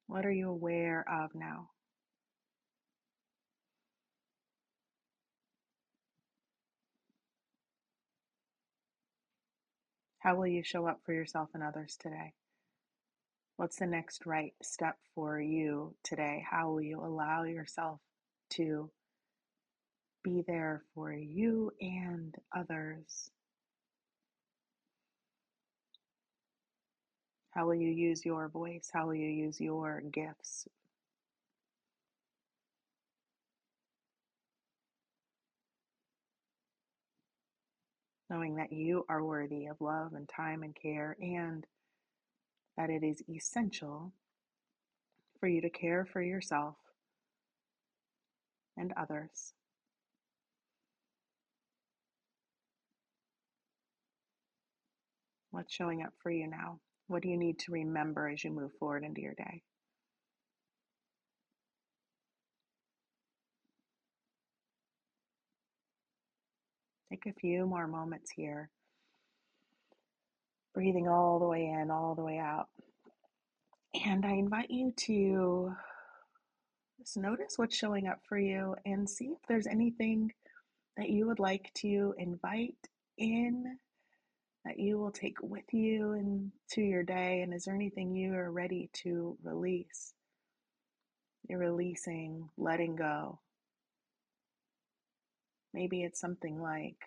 What 0.08 0.26
are 0.26 0.32
you 0.32 0.50
aware 0.50 1.06
of 1.10 1.34
now? 1.34 1.70
How 10.20 10.36
will 10.36 10.48
you 10.48 10.64
show 10.64 10.86
up 10.86 11.00
for 11.04 11.14
yourself 11.14 11.50
and 11.54 11.64
others 11.64 11.98
today? 12.00 12.34
What's 13.56 13.78
the 13.78 13.88
next 13.88 14.26
right 14.26 14.54
step 14.62 14.98
for 15.16 15.40
you 15.40 15.96
today? 16.04 16.46
How 16.50 16.70
will 16.70 16.82
you 16.82 17.00
allow 17.00 17.44
yourself 17.44 18.00
to 18.52 18.92
be 20.24 20.44
there 20.48 20.84
for 20.94 21.12
you 21.12 21.72
and 21.80 22.36
others? 22.56 23.32
How 27.52 27.66
will 27.66 27.76
you 27.76 27.90
use 27.90 28.26
your 28.26 28.48
voice? 28.48 28.90
How 28.94 29.08
will 29.08 29.16
you 29.16 29.28
use 29.28 29.60
your 29.60 30.02
gifts? 30.02 30.68
Knowing 38.30 38.56
that 38.56 38.72
you 38.72 39.06
are 39.10 39.24
worthy 39.24 39.66
of 39.66 39.82
love 39.82 40.14
and 40.14 40.30
time 40.30 40.64
and 40.64 40.74
care 40.74 41.18
and 41.22 41.66
that 42.78 42.90
it 42.90 43.04
is 43.04 43.22
essential 43.30 44.14
for 45.42 45.48
you 45.48 45.60
to 45.60 45.70
care 45.70 46.06
for 46.06 46.22
yourself 46.22 46.76
and 48.78 48.94
others. 48.96 49.54
What's 55.52 55.74
showing 55.74 56.04
up 56.04 56.14
for 56.24 56.32
you 56.32 56.48
now? 56.48 56.80
What 57.08 57.22
do 57.22 57.30
you 57.30 57.38
need 57.38 57.60
to 57.60 57.72
remember 57.72 58.28
as 58.30 58.44
you 58.44 58.52
move 58.52 58.72
forward 58.80 59.04
into 59.04 59.22
your 59.22 59.34
day? 59.34 59.62
Take 67.10 67.26
a 67.26 67.40
few 67.40 67.66
more 67.66 67.88
moments 67.88 68.32
here 68.32 68.70
breathing 70.74 71.08
all 71.08 71.40
the 71.40 71.48
way 71.48 71.66
in, 71.66 71.92
all 71.92 72.16
the 72.16 72.24
way 72.24 72.38
out. 72.38 72.68
And 74.06 74.26
I 74.26 74.32
invite 74.32 74.70
you 74.70 74.94
to 75.06 75.74
just 77.00 77.18
notice 77.18 77.56
what's 77.58 77.76
showing 77.76 78.08
up 78.08 78.20
for 78.28 78.38
you 78.38 78.76
and 78.86 79.10
see 79.10 79.26
if 79.26 79.40
there's 79.48 79.68
anything 79.68 80.32
that 80.98 81.10
you 81.10 81.28
would 81.28 81.40
like 81.40 81.72
to 81.76 82.14
invite 82.18 82.78
in 83.18 83.78
that 84.66 84.80
you 84.80 84.98
will 85.00 85.12
take 85.12 85.38
with 85.42 85.74
you 85.74 86.14
into 86.14 86.82
your 86.82 87.04
day? 87.04 87.42
And 87.42 87.54
is 87.54 87.66
there 87.66 87.76
anything 87.76 88.16
you 88.16 88.34
are 88.36 88.52
ready 88.52 88.90
to 89.04 89.38
release? 89.44 90.14
You're 91.48 91.60
releasing, 91.60 92.50
letting 92.58 92.96
go. 92.96 93.40
Maybe 95.74 96.04
it's 96.04 96.20
something 96.20 96.62
like 96.62 96.98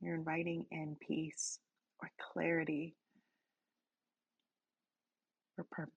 you're 0.00 0.14
inviting 0.14 0.66
in 0.70 0.96
peace 1.06 1.58
or 2.00 2.10
clarity 2.32 2.94
or 5.58 5.64
per- 5.70 5.88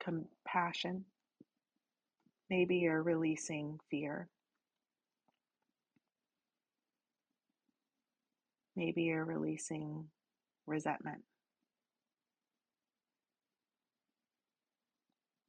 compassion. 0.00 1.04
Maybe 2.50 2.76
you're 2.76 3.02
releasing 3.02 3.78
fear. 3.90 4.28
Maybe 8.78 9.02
you're 9.02 9.24
releasing 9.24 10.04
resentment. 10.64 11.22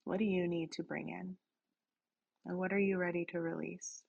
What 0.03 0.17
do 0.17 0.25
you 0.25 0.47
need 0.47 0.71
to 0.71 0.83
bring 0.83 1.09
in? 1.09 1.35
And 2.47 2.57
what 2.57 2.73
are 2.73 2.79
you 2.79 2.97
ready 2.97 3.25
to 3.25 3.39
release? 3.39 4.01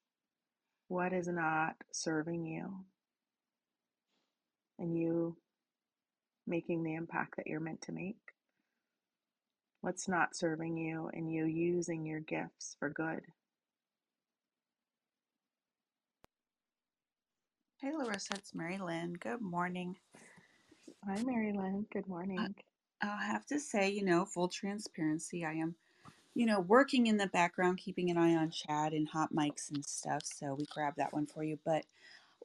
What 0.89 1.13
is 1.13 1.29
not 1.29 1.75
serving 1.93 2.47
you? 2.47 2.87
And 4.79 4.97
you 4.97 5.37
making 6.47 6.83
the 6.83 6.95
impact 6.95 7.37
that 7.37 7.47
you're 7.47 7.61
meant 7.61 7.83
to 7.83 7.93
make? 7.93 8.17
What's 9.83 10.09
not 10.09 10.35
serving 10.35 10.79
you 10.79 11.11
and 11.13 11.31
you 11.31 11.45
using 11.45 12.07
your 12.07 12.21
gifts 12.21 12.75
for 12.79 12.89
good? 12.89 13.21
Hey, 17.83 17.93
Larissa, 17.97 18.35
it's 18.35 18.57
Mary 18.57 18.79
Lynn. 18.79 19.15
Good 19.15 19.41
morning. 19.43 19.97
Hi, 21.07 21.23
Mary 21.25 21.53
Lynn. 21.53 21.87
Good 21.93 22.09
morning. 22.09 22.55
I'll 23.03 23.19
have 23.19 23.47
to 23.47 23.61
say, 23.61 23.91
you 23.91 24.05
know, 24.05 24.25
full 24.27 24.49
transparency, 24.49 25.45
I 25.45 25.55
am, 25.55 25.77
you 26.35 26.47
know, 26.47 26.61
working 26.61 27.09
in 27.09 27.19
the 27.19 27.29
background, 27.29 27.79
keeping 27.79 28.11
an 28.11 28.19
eye 28.19 28.35
on 28.37 28.51
chat 28.51 28.93
and 28.95 29.09
hot 29.09 29.35
mics 29.35 29.71
and 29.71 29.85
stuff. 29.87 30.23
So 30.25 30.55
we 30.59 30.67
grabbed 30.67 30.99
that 30.99 31.13
one 31.15 31.27
for 31.27 31.45
you. 31.45 31.59
But, 31.65 31.85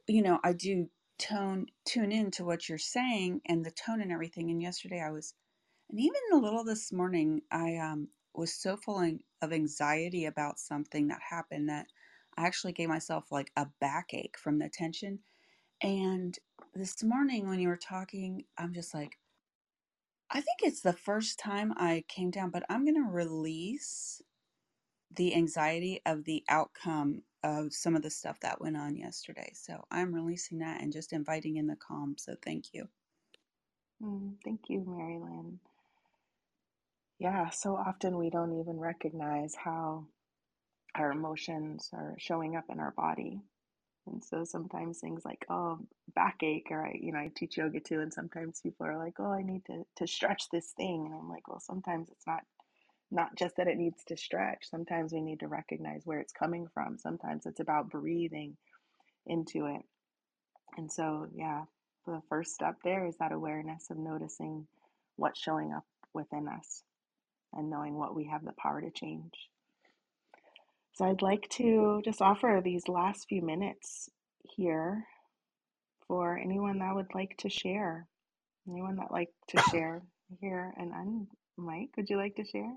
you 0.08 0.22
know, 0.24 0.40
I 0.44 0.54
do 0.54 0.90
tone 1.20 1.68
tune 1.86 2.12
in 2.12 2.32
to 2.32 2.46
what 2.46 2.70
you're 2.70 2.78
saying 2.80 3.42
and 3.48 3.66
the 3.66 3.72
tone 3.72 4.02
and 4.02 4.12
everything. 4.12 4.52
And 4.52 4.62
yesterday 4.62 5.02
I 5.02 5.12
was, 5.12 5.34
and 5.92 6.00
even 6.00 6.22
a 6.34 6.38
little 6.38 6.64
this 6.66 6.94
morning, 6.94 7.42
I 7.52 7.78
um, 7.78 8.10
was 8.36 8.54
so 8.54 8.78
full 8.78 9.00
an- 9.00 9.22
of 9.42 9.54
anxiety 9.54 10.26
about 10.26 10.60
something 10.60 11.10
that 11.10 11.22
happened 11.30 11.70
that 11.70 11.88
I 12.38 12.46
actually 12.48 12.74
gave 12.74 12.90
myself 12.90 13.32
like 13.32 13.52
a 13.58 13.68
backache 13.82 14.38
from 14.38 14.60
the 14.60 14.70
tension. 14.70 15.20
And 15.82 16.38
this 16.76 17.04
morning 17.04 17.48
when 17.50 17.60
you 17.60 17.70
were 17.70 17.78
talking, 17.78 18.46
I'm 18.58 18.74
just 18.74 18.94
like, 18.94 19.20
I 20.32 20.36
think 20.42 20.60
it's 20.64 20.82
the 20.82 20.94
first 20.94 21.40
time 21.40 21.74
I 21.78 22.06
came 22.10 22.32
down, 22.32 22.52
but 22.52 22.64
I'm 22.70 22.86
going 22.86 22.96
to 23.04 23.12
release 23.12 24.22
the 25.16 25.36
anxiety 25.36 26.02
of 26.06 26.26
the 26.26 26.44
outcome 26.50 27.24
of 27.44 27.74
some 27.74 27.96
of 27.96 28.04
the 28.04 28.12
stuff 28.12 28.40
that 28.42 28.62
went 28.62 28.78
on 28.78 28.98
yesterday. 28.98 29.52
So 29.56 29.86
I'm 29.92 30.14
releasing 30.14 30.60
that 30.60 30.82
and 30.82 30.94
just 30.94 31.14
inviting 31.14 31.58
in 31.58 31.68
the 31.68 31.78
calm. 31.78 32.16
So 32.18 32.36
thank 32.44 32.74
you. 32.74 32.90
Mm, 34.04 34.36
thank 34.46 34.62
you, 34.70 34.84
Mary 34.88 35.20
Lynn. 35.20 35.60
Yeah, 37.20 37.50
so 37.52 37.76
often 37.78 38.18
we 38.18 38.30
don't 38.30 38.60
even 38.60 38.80
recognize 38.80 39.56
how 39.56 40.08
our 40.96 41.12
emotions 41.12 41.90
are 41.94 42.16
showing 42.18 42.56
up 42.56 42.66
in 42.70 42.80
our 42.80 42.92
body. 42.92 43.42
And 44.08 44.24
so 44.24 44.44
sometimes 44.44 45.00
things 45.00 45.26
like, 45.26 45.46
oh, 45.50 45.80
backache, 46.14 46.68
or 46.70 46.86
I, 46.86 47.00
you 47.02 47.12
know, 47.12 47.20
I 47.20 47.32
teach 47.36 47.58
yoga 47.58 47.80
too, 47.80 48.02
and 48.02 48.14
sometimes 48.14 48.62
people 48.62 48.86
are 48.86 48.98
like, 48.98 49.16
oh, 49.20 49.32
I 49.32 49.42
need 49.42 49.66
to 49.66 49.84
to 49.98 50.08
stretch 50.08 50.50
this 50.52 50.72
thing, 50.78 51.06
and 51.06 51.16
I'm 51.16 51.30
like, 51.30 51.48
well, 51.48 51.60
sometimes 51.60 52.10
it's 52.10 52.28
not 52.28 52.42
not 53.12 53.36
just 53.36 53.58
that 53.58 53.68
it 53.68 53.78
needs 53.78 54.04
to 54.06 54.18
stretch. 54.18 54.70
Sometimes 54.70 55.14
we 55.14 55.22
need 55.22 55.40
to 55.40 55.48
recognize 55.48 56.02
where 56.06 56.20
it's 56.20 56.34
coming 56.34 56.68
from. 56.74 56.98
Sometimes 56.98 57.46
it's 57.46 57.60
about 57.60 57.90
breathing 57.90 58.58
into 59.26 59.66
it. 59.68 59.82
And 60.78 60.92
so, 60.92 61.28
yeah, 61.34 61.64
the 62.06 62.22
first 62.30 62.54
step 62.54 62.76
there 62.84 63.06
is 63.08 63.16
that 63.18 63.32
awareness 63.32 63.90
of 63.90 63.98
noticing 63.98 64.68
what's 65.16 65.40
showing 65.40 65.74
up 65.74 65.86
within 66.14 66.48
us 66.48 66.84
and 67.54 67.70
knowing 67.70 67.96
what 67.96 68.16
we 68.16 68.26
have 68.26 68.44
the 68.44 68.54
power 68.54 68.82
to 68.82 68.92
change. 68.92 69.34
So 70.96 71.04
I'd 71.04 71.22
like 71.22 71.50
to 71.50 72.02
just 72.06 72.22
offer 72.22 72.62
these 72.64 72.88
last 72.88 73.28
few 73.28 73.42
minutes 73.42 74.10
here 74.44 75.06
for 76.08 76.38
anyone 76.38 76.80
that 76.80 76.96
would 76.96 77.14
like 77.14 77.36
to 77.40 77.50
share. 77.50 78.08
Anyone 78.68 78.96
that 78.96 79.12
like 79.12 79.30
to 79.50 79.62
share 79.70 80.02
here 80.40 80.74
and 80.78 80.94
I'm 80.94 81.28
Mike, 81.58 81.90
would 81.98 82.10
you 82.10 82.16
like 82.16 82.36
to 82.38 82.46
share? 82.46 82.72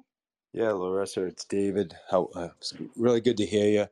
Yeah, 0.52 0.72
Larissa, 0.72 1.26
it's 1.26 1.44
David. 1.44 1.94
How 2.10 2.28
uh, 2.34 2.48
it's 2.56 2.74
really 2.96 3.20
good 3.20 3.36
to 3.36 3.46
hear 3.46 3.68
you. 3.68 3.86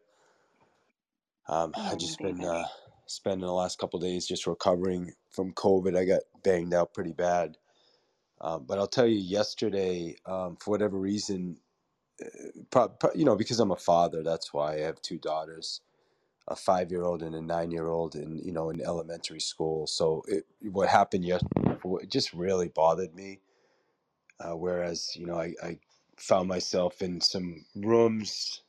Um, 1.49 1.71
Good 1.71 1.81
I 1.81 1.95
just 1.95 2.19
been 2.19 2.45
uh, 2.45 2.65
spending 3.07 3.47
the 3.47 3.53
last 3.53 3.79
couple 3.79 4.01
days 4.01 4.27
just 4.27 4.49
recovering 4.49 5.13
from 5.31 5.53
COVID. 5.53 5.97
I 5.97 6.05
got 6.05 6.23
banged 6.43 6.75
out 6.75 6.93
pretty 6.93 7.13
bad. 7.13 7.57
Um, 8.41 8.65
but 8.67 8.79
I'll 8.79 8.89
tell 8.89 9.07
you, 9.07 9.19
yesterday, 9.19 10.17
um, 10.27 10.57
for 10.57 10.73
whatever 10.73 10.99
reason, 10.99 11.59
you 13.15 13.25
know, 13.25 13.37
because 13.37 13.61
I'm 13.61 13.73
a 13.73 13.77
father, 13.77 14.23
that's 14.23 14.53
why 14.55 14.75
I 14.75 14.79
have 14.81 15.03
two 15.03 15.19
daughters, 15.19 15.81
a 16.49 16.57
five-year-old 16.57 17.23
and 17.23 17.35
a 17.35 17.43
nine-year-old, 17.43 18.17
and 18.17 18.41
you 18.45 18.53
know, 18.53 18.71
in 18.71 18.81
elementary 18.83 19.41
school. 19.41 19.87
So 19.87 20.25
it, 20.29 20.47
what 20.61 20.89
happened 20.89 21.25
yesterday, 21.25 21.79
it 22.03 22.11
just 22.11 22.33
really 22.35 22.69
bothered 22.69 23.15
me. 23.15 23.41
Uh, 24.41 24.57
whereas, 24.57 25.17
you 25.17 25.27
know, 25.27 25.37
I, 25.41 25.55
I 25.63 25.79
found 26.19 26.49
myself 26.49 27.03
in 27.03 27.21
some 27.21 27.65
rooms 27.77 28.63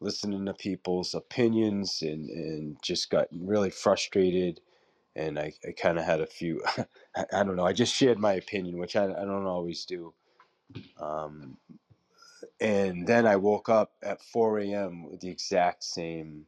listening 0.00 0.46
to 0.46 0.54
people's 0.54 1.14
opinions 1.14 2.02
and, 2.02 2.28
and 2.30 2.78
just 2.82 3.10
got 3.10 3.28
really 3.32 3.70
frustrated. 3.70 4.60
And 5.16 5.38
I, 5.38 5.54
I 5.68 5.72
kind 5.72 5.98
of 5.98 6.04
had 6.04 6.20
a 6.20 6.26
few, 6.26 6.62
I, 7.16 7.26
I 7.32 7.44
don't 7.44 7.56
know, 7.56 7.66
I 7.66 7.72
just 7.72 7.94
shared 7.94 8.18
my 8.18 8.34
opinion, 8.34 8.78
which 8.78 8.96
I, 8.96 9.04
I 9.06 9.24
don't 9.26 9.46
always 9.46 9.84
do. 9.86 10.14
Um, 10.98 11.58
and 12.62 13.06
then 13.08 13.26
I 13.26 13.36
woke 13.36 13.68
up 13.70 13.92
at 14.02 14.22
4 14.22 14.60
a.m. 14.60 15.10
with 15.10 15.20
the 15.22 15.30
exact 15.30 15.84
same 15.84 16.46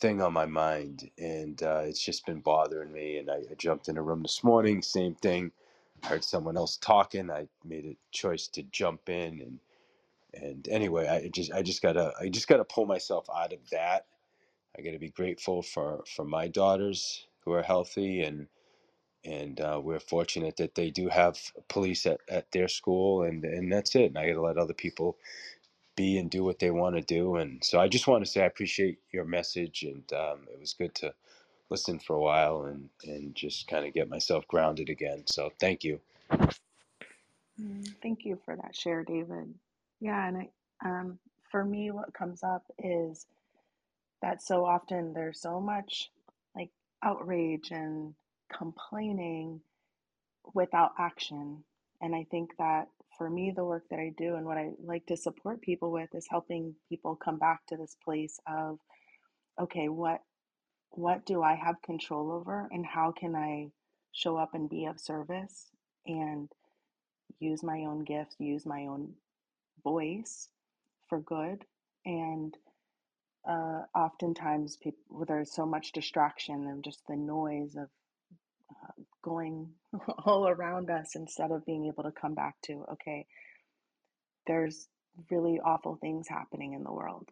thing 0.00 0.22
on 0.22 0.32
my 0.34 0.46
mind. 0.46 1.10
And 1.18 1.62
uh, 1.62 1.82
it's 1.84 2.04
just 2.04 2.26
been 2.26 2.40
bothering 2.40 2.92
me. 2.92 3.18
And 3.18 3.30
I, 3.30 3.36
I 3.50 3.54
jumped 3.58 3.88
in 3.88 3.98
a 3.98 4.02
room 4.02 4.22
this 4.22 4.44
morning, 4.44 4.82
same 4.82 5.16
thing. 5.16 5.52
I 6.04 6.08
Heard 6.08 6.24
someone 6.24 6.56
else 6.58 6.78
talking. 6.78 7.30
I 7.30 7.48
made 7.64 7.86
a 7.86 7.96
choice 8.12 8.48
to 8.48 8.62
jump 8.64 9.08
in 9.10 9.40
and 9.42 9.60
and 10.34 10.68
anyway, 10.68 11.08
I 11.08 11.28
just 11.28 11.52
I 11.52 11.62
just 11.62 11.82
gotta 11.82 12.12
I 12.20 12.28
just 12.28 12.48
gotta 12.48 12.64
pull 12.64 12.86
myself 12.86 13.26
out 13.34 13.52
of 13.52 13.60
that 13.70 14.04
I 14.78 14.82
got 14.82 14.92
to 14.92 14.98
be 14.98 15.10
grateful 15.10 15.62
for 15.62 16.04
for 16.06 16.24
my 16.24 16.48
daughters 16.48 17.26
who 17.44 17.52
are 17.52 17.62
healthy 17.62 18.22
and 18.22 18.48
and 19.24 19.60
uh, 19.60 19.80
we're 19.82 20.00
fortunate 20.00 20.56
that 20.58 20.74
they 20.74 20.90
do 20.90 21.08
have 21.08 21.38
police 21.68 22.06
at, 22.06 22.20
at 22.28 22.52
their 22.52 22.68
school 22.68 23.22
and 23.24 23.44
and 23.44 23.72
that's 23.72 23.94
it 23.96 24.06
and 24.06 24.18
I 24.18 24.28
got 24.28 24.34
to 24.34 24.42
let 24.42 24.58
other 24.58 24.74
people 24.74 25.18
be 25.96 26.18
and 26.18 26.30
do 26.30 26.44
what 26.44 26.60
they 26.60 26.70
want 26.72 26.96
to 26.96 27.02
do 27.02 27.36
and 27.36 27.64
so 27.64 27.80
I 27.80 27.88
just 27.88 28.08
want 28.08 28.24
to 28.24 28.30
say 28.30 28.42
I 28.42 28.46
appreciate 28.46 28.98
your 29.12 29.24
message 29.24 29.84
and 29.84 30.10
um, 30.14 30.40
it 30.52 30.60
was 30.60 30.74
good 30.74 30.94
to 30.96 31.14
listen 31.70 31.98
for 32.00 32.16
a 32.16 32.20
while 32.22 32.64
and 32.66 32.88
and 33.04 33.34
just 33.34 33.68
kind 33.68 33.86
of 33.86 33.94
get 33.94 34.10
myself 34.10 34.46
grounded 34.48 34.90
again 34.90 35.24
so 35.26 35.52
thank 35.60 35.84
you 35.84 36.00
Mm, 37.60 37.94
Thank 38.02 38.24
you 38.24 38.40
for 38.44 38.56
that 38.56 38.76
share, 38.76 39.04
David. 39.04 39.54
Yeah, 40.00 40.28
and 40.28 40.38
I, 40.38 40.50
um, 40.84 41.18
for 41.50 41.64
me, 41.64 41.90
what 41.92 42.14
comes 42.14 42.42
up 42.42 42.64
is 42.78 43.26
that 44.22 44.42
so 44.42 44.66
often 44.66 45.14
there's 45.14 45.40
so 45.40 45.60
much 45.60 46.10
like 46.56 46.70
outrage 47.04 47.70
and 47.72 48.14
complaining 48.56 49.60
without 50.54 50.92
action. 50.98 51.64
And 52.00 52.14
I 52.14 52.26
think 52.30 52.50
that 52.58 52.88
for 53.16 53.28
me, 53.30 53.52
the 53.54 53.64
work 53.64 53.84
that 53.90 53.98
I 53.98 54.12
do 54.16 54.34
and 54.34 54.46
what 54.46 54.58
I 54.58 54.70
like 54.82 55.06
to 55.06 55.16
support 55.16 55.60
people 55.60 55.92
with 55.92 56.14
is 56.14 56.26
helping 56.28 56.74
people 56.88 57.16
come 57.16 57.38
back 57.38 57.66
to 57.68 57.76
this 57.76 57.96
place 58.04 58.40
of, 58.46 58.78
okay, 59.60 59.88
what 59.88 60.20
what 60.90 61.24
do 61.24 61.42
I 61.42 61.54
have 61.54 61.80
control 61.82 62.30
over 62.32 62.68
and 62.70 62.84
how 62.84 63.12
can 63.12 63.34
I 63.34 63.70
show 64.12 64.36
up 64.36 64.54
and 64.54 64.68
be 64.68 64.84
of 64.84 65.00
service 65.00 65.70
and 66.06 66.50
use 67.40 67.62
my 67.62 67.80
own 67.80 68.04
gifts, 68.04 68.36
use 68.38 68.66
my 68.66 68.82
own 68.86 69.14
voice 69.82 70.48
for 71.08 71.20
good. 71.20 71.64
And 72.04 72.56
uh, 73.48 73.82
oftentimes, 73.94 74.76
people 74.76 75.24
there's 75.26 75.52
so 75.52 75.66
much 75.66 75.92
distraction 75.92 76.66
and 76.66 76.84
just 76.84 77.00
the 77.08 77.16
noise 77.16 77.74
of 77.76 77.88
going 79.22 79.70
all 80.24 80.48
around 80.48 80.90
us 80.90 81.14
instead 81.16 81.50
of 81.50 81.66
being 81.66 81.86
able 81.86 82.04
to 82.04 82.12
come 82.12 82.34
back 82.34 82.56
to 82.64 82.84
okay, 82.92 83.26
there's 84.46 84.88
really 85.30 85.60
awful 85.64 85.96
things 85.96 86.28
happening 86.28 86.72
in 86.74 86.84
the 86.84 86.92
world, 86.92 87.28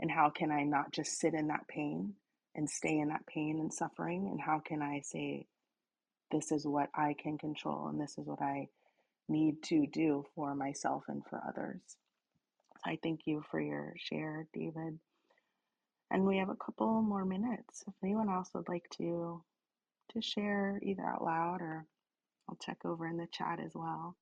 and 0.00 0.10
how 0.10 0.30
can 0.30 0.50
I 0.50 0.64
not 0.64 0.92
just 0.92 1.18
sit 1.20 1.34
in 1.34 1.48
that 1.48 1.68
pain 1.68 2.14
and 2.54 2.68
stay 2.68 2.98
in 2.98 3.08
that 3.08 3.26
pain 3.26 3.58
and 3.60 3.72
suffering, 3.72 4.28
and 4.30 4.40
how 4.40 4.60
can 4.60 4.82
I 4.82 5.00
say 5.04 5.46
this 6.32 6.52
is 6.52 6.66
what 6.66 6.90
I 6.94 7.14
can 7.20 7.38
control 7.38 7.88
and 7.88 8.00
this 8.00 8.18
is 8.18 8.26
what 8.26 8.42
I 8.42 8.68
need 9.28 9.62
to 9.64 9.86
do 9.86 10.24
for 10.34 10.54
myself 10.54 11.04
and 11.08 11.22
for 11.28 11.40
others. 11.46 11.80
I 12.84 12.98
thank 13.02 13.22
you 13.26 13.42
for 13.50 13.60
your 13.60 13.94
share, 13.96 14.46
David. 14.52 14.98
And 16.10 16.26
we 16.26 16.38
have 16.38 16.48
a 16.48 16.56
couple 16.56 17.02
more 17.02 17.24
minutes. 17.24 17.84
If 17.86 17.94
anyone 18.02 18.28
else 18.28 18.50
would 18.54 18.68
like 18.68 18.88
to 18.98 19.42
to 20.10 20.22
share 20.22 20.80
either 20.82 21.04
out 21.06 21.24
loud 21.24 21.60
or 21.62 21.86
I'll 22.48 22.56
check 22.62 22.78
over 22.84 23.06
in 23.08 23.18
the 23.18 23.28
chat 23.32 23.60
as 23.60 23.72
well. 23.74 24.16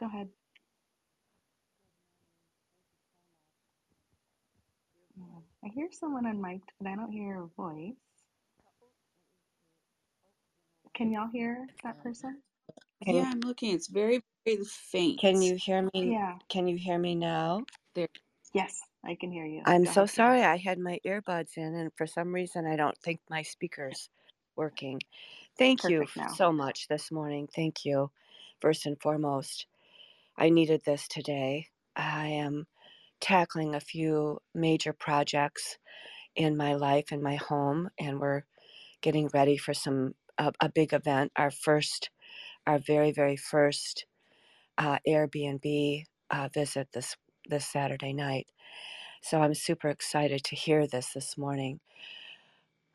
Go 0.00 0.06
ahead. 0.06 0.28
Mm, 5.18 5.42
I 5.64 5.68
hear 5.74 5.88
someone 5.92 6.24
unmiked, 6.24 6.70
but 6.80 6.88
I 6.90 6.96
don't 6.96 7.12
hear 7.12 7.42
a 7.42 7.48
voice. 7.62 7.94
Can 10.94 11.12
y'all 11.12 11.28
hear 11.32 11.68
that 11.84 12.02
person? 12.02 12.42
Can 13.04 13.16
Yeah, 13.16 13.30
I'm 13.32 13.40
looking. 13.42 13.74
It's 13.74 13.88
very, 13.88 14.22
very 14.46 14.64
faint. 14.64 15.20
can 15.20 15.42
you 15.42 15.56
hear 15.56 15.88
me? 15.94 16.16
Yeah. 16.16 16.38
Can 16.50 16.68
you 16.68 16.76
hear 16.78 16.98
me 16.98 17.14
now? 17.16 17.66
There. 17.94 18.08
Yes, 18.54 18.80
I 19.04 19.16
can 19.16 19.32
hear 19.32 19.46
you. 19.46 19.66
I'm 19.66 19.84
Go 19.84 19.90
so 19.92 20.06
ahead, 20.06 20.06
sorry. 20.06 20.42
I 20.42 20.56
had 20.58 20.78
my 20.78 21.00
earbuds 21.06 21.56
in, 21.56 21.74
and 21.76 21.92
for 21.96 22.06
some 22.06 22.34
reason, 22.34 22.66
I 22.66 22.76
don't 22.76 22.98
think 22.98 23.20
my 23.30 23.42
speaker's 23.42 24.10
working. 24.56 25.00
Thank 25.58 25.84
you 25.84 26.06
now. 26.16 26.28
so 26.28 26.52
much 26.52 26.88
this 26.88 27.10
morning. 27.10 27.48
Thank 27.54 27.84
you, 27.84 28.10
first 28.60 28.86
and 28.86 29.00
foremost. 29.00 29.66
I 30.36 30.50
needed 30.50 30.82
this 30.84 31.08
today. 31.08 31.68
I 31.94 32.28
am 32.28 32.66
tackling 33.20 33.74
a 33.74 33.80
few 33.80 34.40
major 34.54 34.92
projects 34.92 35.78
in 36.34 36.56
my 36.56 36.74
life 36.74 37.06
and 37.10 37.22
my 37.22 37.36
home, 37.36 37.88
and 37.98 38.20
we're 38.20 38.42
getting 39.00 39.28
ready 39.32 39.56
for 39.56 39.72
some 39.72 40.14
a, 40.38 40.52
a 40.60 40.68
big 40.68 40.92
event. 40.92 41.32
Our 41.36 41.50
first, 41.50 42.10
our 42.66 42.78
very 42.78 43.12
very 43.12 43.36
first 43.36 44.06
uh, 44.78 44.98
Airbnb 45.08 46.04
uh, 46.30 46.48
visit 46.52 46.88
this 46.92 47.16
this 47.48 47.66
Saturday 47.66 48.12
night. 48.12 48.48
So 49.22 49.40
I'm 49.40 49.54
super 49.54 49.88
excited 49.88 50.44
to 50.44 50.56
hear 50.56 50.86
this 50.86 51.12
this 51.14 51.36
morning. 51.38 51.80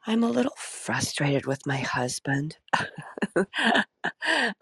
I'm 0.07 0.23
a 0.23 0.29
little 0.29 0.55
frustrated 0.57 1.45
with 1.47 1.67
my 1.67 1.77
husband. 1.79 2.57
I 3.35 3.85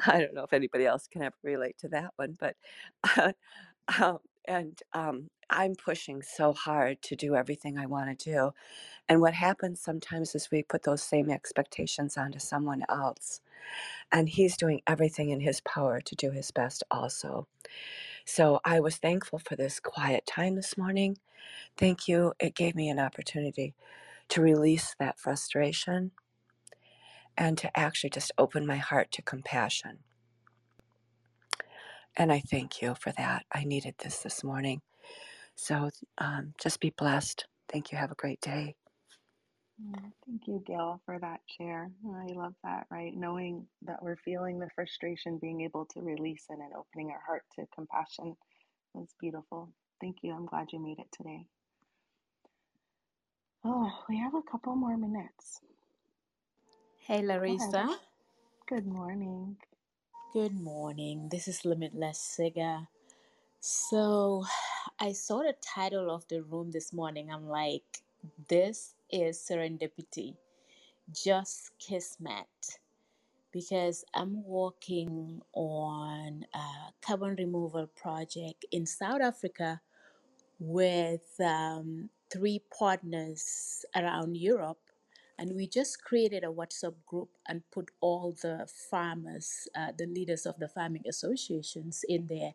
don't 0.08 0.34
know 0.36 0.44
if 0.44 0.54
anybody 0.54 0.86
else 0.86 1.08
can 1.08 1.24
ever 1.24 1.36
relate 1.44 1.78
to 1.80 1.90
that 1.90 2.14
one, 2.18 2.38
but 2.40 2.56
uh, 3.18 3.34
um, 4.02 4.20
and 4.48 4.80
um, 4.94 5.30
I'm 5.50 5.76
pushing 5.76 6.22
so 6.24 6.54
hard 6.54 7.02
to 7.04 7.16
do 7.16 7.36
everything 7.36 7.78
I 7.78 7.88
want 7.88 8.20
to 8.20 8.32
do. 8.32 8.52
And 9.10 9.22
what 9.22 9.36
happens 9.36 9.82
sometimes 9.82 10.36
is 10.36 10.50
we 10.52 10.64
put 10.64 10.84
those 10.84 11.04
same 11.04 11.30
expectations 11.32 12.18
onto 12.18 12.40
someone 12.40 12.84
else, 12.90 13.42
and 14.12 14.30
he's 14.30 14.58
doing 14.58 14.82
everything 14.88 15.30
in 15.32 15.42
his 15.42 15.62
power 15.62 16.02
to 16.02 16.16
do 16.16 16.32
his 16.32 16.52
best 16.52 16.84
also. 16.92 17.48
So 18.26 18.60
I 18.66 18.80
was 18.82 18.98
thankful 18.98 19.40
for 19.40 19.56
this 19.56 19.80
quiet 19.80 20.26
time 20.28 20.56
this 20.56 20.78
morning. 20.78 21.18
Thank 21.78 22.08
you. 22.08 22.34
It 22.40 22.56
gave 22.56 22.76
me 22.76 22.90
an 22.90 23.00
opportunity 23.00 23.76
to 24.30 24.42
release 24.42 24.96
that 25.00 25.20
frustration 25.20 26.12
and 27.38 27.58
to 27.60 27.78
actually 27.80 28.12
just 28.12 28.32
open 28.38 28.68
my 28.68 28.78
heart 28.78 29.12
to 29.14 29.22
compassion. 29.24 30.00
And 32.18 32.32
I 32.32 32.42
thank 32.42 32.82
you 32.82 32.96
for 32.96 33.12
that. 33.14 33.46
I 33.54 33.64
needed 33.66 33.96
this 34.00 34.20
this 34.20 34.44
morning. 34.44 34.82
So 35.56 35.92
um, 36.20 36.54
just 36.62 36.80
be 36.80 36.92
blessed. 36.92 37.46
Thank 37.70 37.92
you. 37.92 37.98
Have 37.98 38.12
a 38.12 38.16
great 38.16 38.42
day. 38.42 38.76
Thank 40.26 40.48
you, 40.48 40.64
Gail, 40.68 41.02
for 41.06 41.20
that 41.20 41.42
share. 41.58 41.92
I 42.08 42.28
love 42.34 42.54
that, 42.64 42.88
right? 42.92 43.14
Knowing 43.16 43.68
that 43.84 44.04
we're 44.04 44.18
feeling 44.18 44.60
the 44.60 44.70
frustration, 44.76 45.40
being 45.42 45.62
able 45.62 45.86
to 45.94 46.02
release 46.02 46.46
it 46.50 46.60
and 46.60 46.74
opening 46.78 47.12
our 47.12 47.22
heart 47.28 47.44
to 47.58 47.66
compassion 47.76 48.36
is 49.02 49.14
beautiful. 49.20 49.72
Thank 50.02 50.18
you. 50.24 50.34
I'm 50.34 50.48
glad 50.48 50.68
you 50.74 50.80
made 50.82 51.00
it 51.00 51.10
today. 51.18 51.46
Oh, 53.64 53.92
we 54.10 54.18
have 54.18 54.34
a 54.36 54.42
couple 54.42 54.76
more 54.76 54.98
minutes. 54.98 55.62
Hey. 57.00 57.22
Larissa, 57.24 57.90
Good 58.70 58.88
morning. 58.88 59.58
good 60.34 60.54
morning. 60.54 61.30
This 61.32 61.48
is 61.48 61.66
Limitless 61.66 62.20
Siga. 62.40 62.88
So, 63.60 64.46
I 65.00 65.14
saw 65.14 65.40
the 65.44 65.56
title 65.62 66.12
of 66.12 66.28
the 66.30 66.44
room 66.44 66.72
this 66.72 66.94
morning. 66.94 67.32
I'm 67.32 67.48
like, 67.50 68.04
this 68.50 68.96
is 69.12 69.40
serendipity, 69.40 70.36
just 71.14 71.72
kismet. 71.80 72.48
Because 73.54 74.06
I'm 74.16 74.44
working 74.46 75.42
on 75.54 76.46
a 76.54 76.94
carbon 77.02 77.36
removal 77.38 77.88
project 77.96 78.66
in 78.72 78.86
South 78.86 79.22
Africa 79.22 79.82
with 80.60 81.40
um, 81.40 82.10
three 82.32 82.62
partners 82.78 83.86
around 83.96 84.38
Europe. 84.38 84.80
And 85.38 85.56
we 85.56 85.68
just 85.68 86.04
created 86.04 86.44
a 86.44 86.48
WhatsApp 86.48 86.96
group 87.06 87.30
and 87.48 87.64
put 87.72 87.92
all 88.02 88.36
the 88.42 88.68
farmers, 88.92 89.68
uh, 89.76 89.94
the 89.98 90.06
leaders 90.06 90.46
of 90.46 90.60
the 90.60 90.68
farming 90.68 91.04
associations 91.08 92.04
in 92.10 92.28
there. 92.28 92.54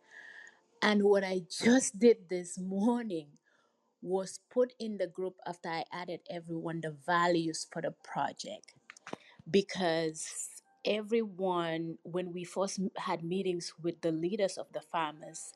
And 0.82 1.02
what 1.02 1.24
I 1.24 1.42
just 1.50 1.98
did 1.98 2.28
this 2.28 2.58
morning 2.58 3.28
was 4.02 4.40
put 4.50 4.74
in 4.78 4.98
the 4.98 5.06
group 5.06 5.36
after 5.46 5.68
I 5.70 5.84
added 5.92 6.20
everyone 6.30 6.82
the 6.82 6.94
values 7.06 7.66
for 7.72 7.82
the 7.82 7.92
project 8.04 8.74
because 9.50 10.48
everyone, 10.84 11.98
when 12.02 12.32
we 12.32 12.44
first 12.44 12.80
had 12.98 13.24
meetings 13.24 13.72
with 13.82 14.00
the 14.02 14.12
leaders 14.12 14.58
of 14.58 14.66
the 14.72 14.80
farmers, 14.80 15.54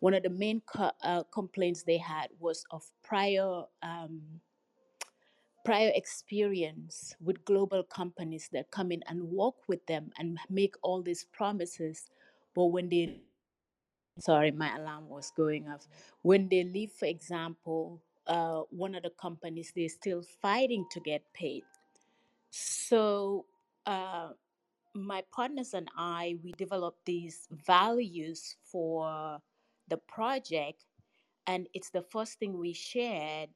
one 0.00 0.14
of 0.14 0.24
the 0.24 0.30
main 0.30 0.62
co- 0.66 0.92
uh, 1.02 1.24
complaints 1.32 1.84
they 1.84 1.98
had 1.98 2.28
was 2.40 2.64
of 2.72 2.84
prior 3.02 3.64
um, 3.82 4.22
prior 5.64 5.92
experience 5.94 7.14
with 7.20 7.44
global 7.44 7.82
companies 7.84 8.48
that 8.52 8.70
come 8.70 8.92
in 8.92 9.02
and 9.08 9.22
work 9.24 9.56
with 9.68 9.84
them 9.86 10.10
and 10.18 10.38
make 10.50 10.74
all 10.82 11.02
these 11.02 11.24
promises, 11.32 12.10
but 12.54 12.66
when 12.66 12.88
they 12.88 13.20
sorry, 14.20 14.50
my 14.52 14.76
alarm 14.76 15.08
was 15.08 15.32
going 15.36 15.68
off. 15.68 15.86
When 16.22 16.48
they 16.48 16.64
leave, 16.64 16.92
for 16.92 17.06
example, 17.06 18.02
uh, 18.26 18.62
one 18.70 18.94
of 18.94 19.04
the 19.04 19.10
companies, 19.10 19.72
they're 19.76 19.88
still 19.88 20.22
fighting 20.42 20.86
to 20.92 21.00
get 21.00 21.22
paid. 21.34 21.64
So. 22.50 23.46
Uh, 23.86 24.30
my 24.94 25.22
partners 25.32 25.74
and 25.74 25.88
I, 25.96 26.38
we 26.42 26.52
developed 26.52 27.04
these 27.06 27.48
values 27.66 28.56
for 28.64 29.38
the 29.90 29.98
project, 29.98 30.86
and 31.46 31.68
it's 31.74 31.90
the 31.90 32.02
first 32.02 32.40
thing 32.40 32.58
we 32.58 32.74
shared. 32.74 33.50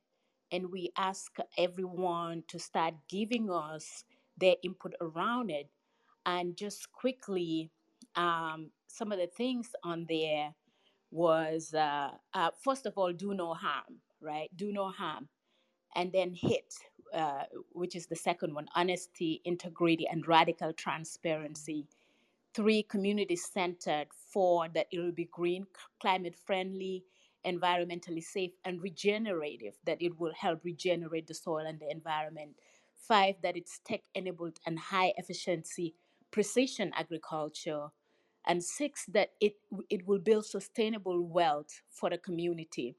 And 0.53 0.73
we 0.73 0.93
ask 0.99 1.37
everyone 1.59 2.45
to 2.49 2.61
start 2.61 2.95
giving 3.11 3.51
us 3.51 4.05
their 4.39 4.57
input 4.65 4.95
around 5.03 5.51
it. 5.51 5.71
And 6.27 6.57
just 6.57 6.93
quickly, 6.93 7.71
um, 8.17 8.71
some 8.89 9.13
of 9.13 9.19
the 9.19 9.29
things 9.29 9.71
on 9.85 10.07
there 10.09 10.55
was 11.13 11.75
uh, 11.75 12.11
uh, 12.35 12.51
first 12.65 12.87
of 12.87 12.95
all, 12.99 13.13
do 13.13 13.35
no 13.35 13.55
harm, 13.55 14.01
right? 14.23 14.51
Do 14.57 14.73
no 14.73 14.91
harm 14.91 15.29
and 15.97 16.13
then 16.13 16.35
hit, 16.35 16.75
uh, 17.15 17.45
which 17.73 17.97
is 17.97 18.07
the 18.07 18.17
second 18.17 18.55
one 18.55 18.69
honesty, 18.77 19.41
integrity, 19.45 20.07
and 20.11 20.27
radical 20.29 20.73
transparency. 20.73 21.87
Three, 22.55 22.83
community 22.85 23.37
centered. 23.37 24.09
Four, 24.35 24.69
that 24.75 24.89
it 24.93 25.01
will 25.01 25.13
be 25.13 25.27
green, 25.33 25.67
climate 26.01 26.37
friendly, 26.37 27.05
environmentally 27.47 28.23
safe, 28.25 28.53
and 28.65 28.83
regenerative, 28.83 29.77
that 29.87 30.03
it 30.03 30.19
will 30.21 30.35
help 30.35 30.65
regenerate 30.65 31.29
the 31.29 31.35
soil 31.35 31.67
and 31.67 31.81
the 31.81 31.91
environment. 31.91 32.57
Five, 32.97 33.37
that 33.43 33.57
it's 33.57 33.81
tech 33.87 34.03
enabled 34.15 34.59
and 34.67 34.79
high 34.79 35.15
efficiency 35.19 35.95
precision 36.33 36.93
agriculture. 36.97 37.89
And 38.47 38.63
six, 38.65 39.07
that 39.07 39.31
it, 39.41 39.55
it 39.91 40.07
will 40.07 40.19
build 40.19 40.47
sustainable 40.47 41.23
wealth 41.23 41.83
for 41.91 42.11
the 42.11 42.19
community 42.19 42.97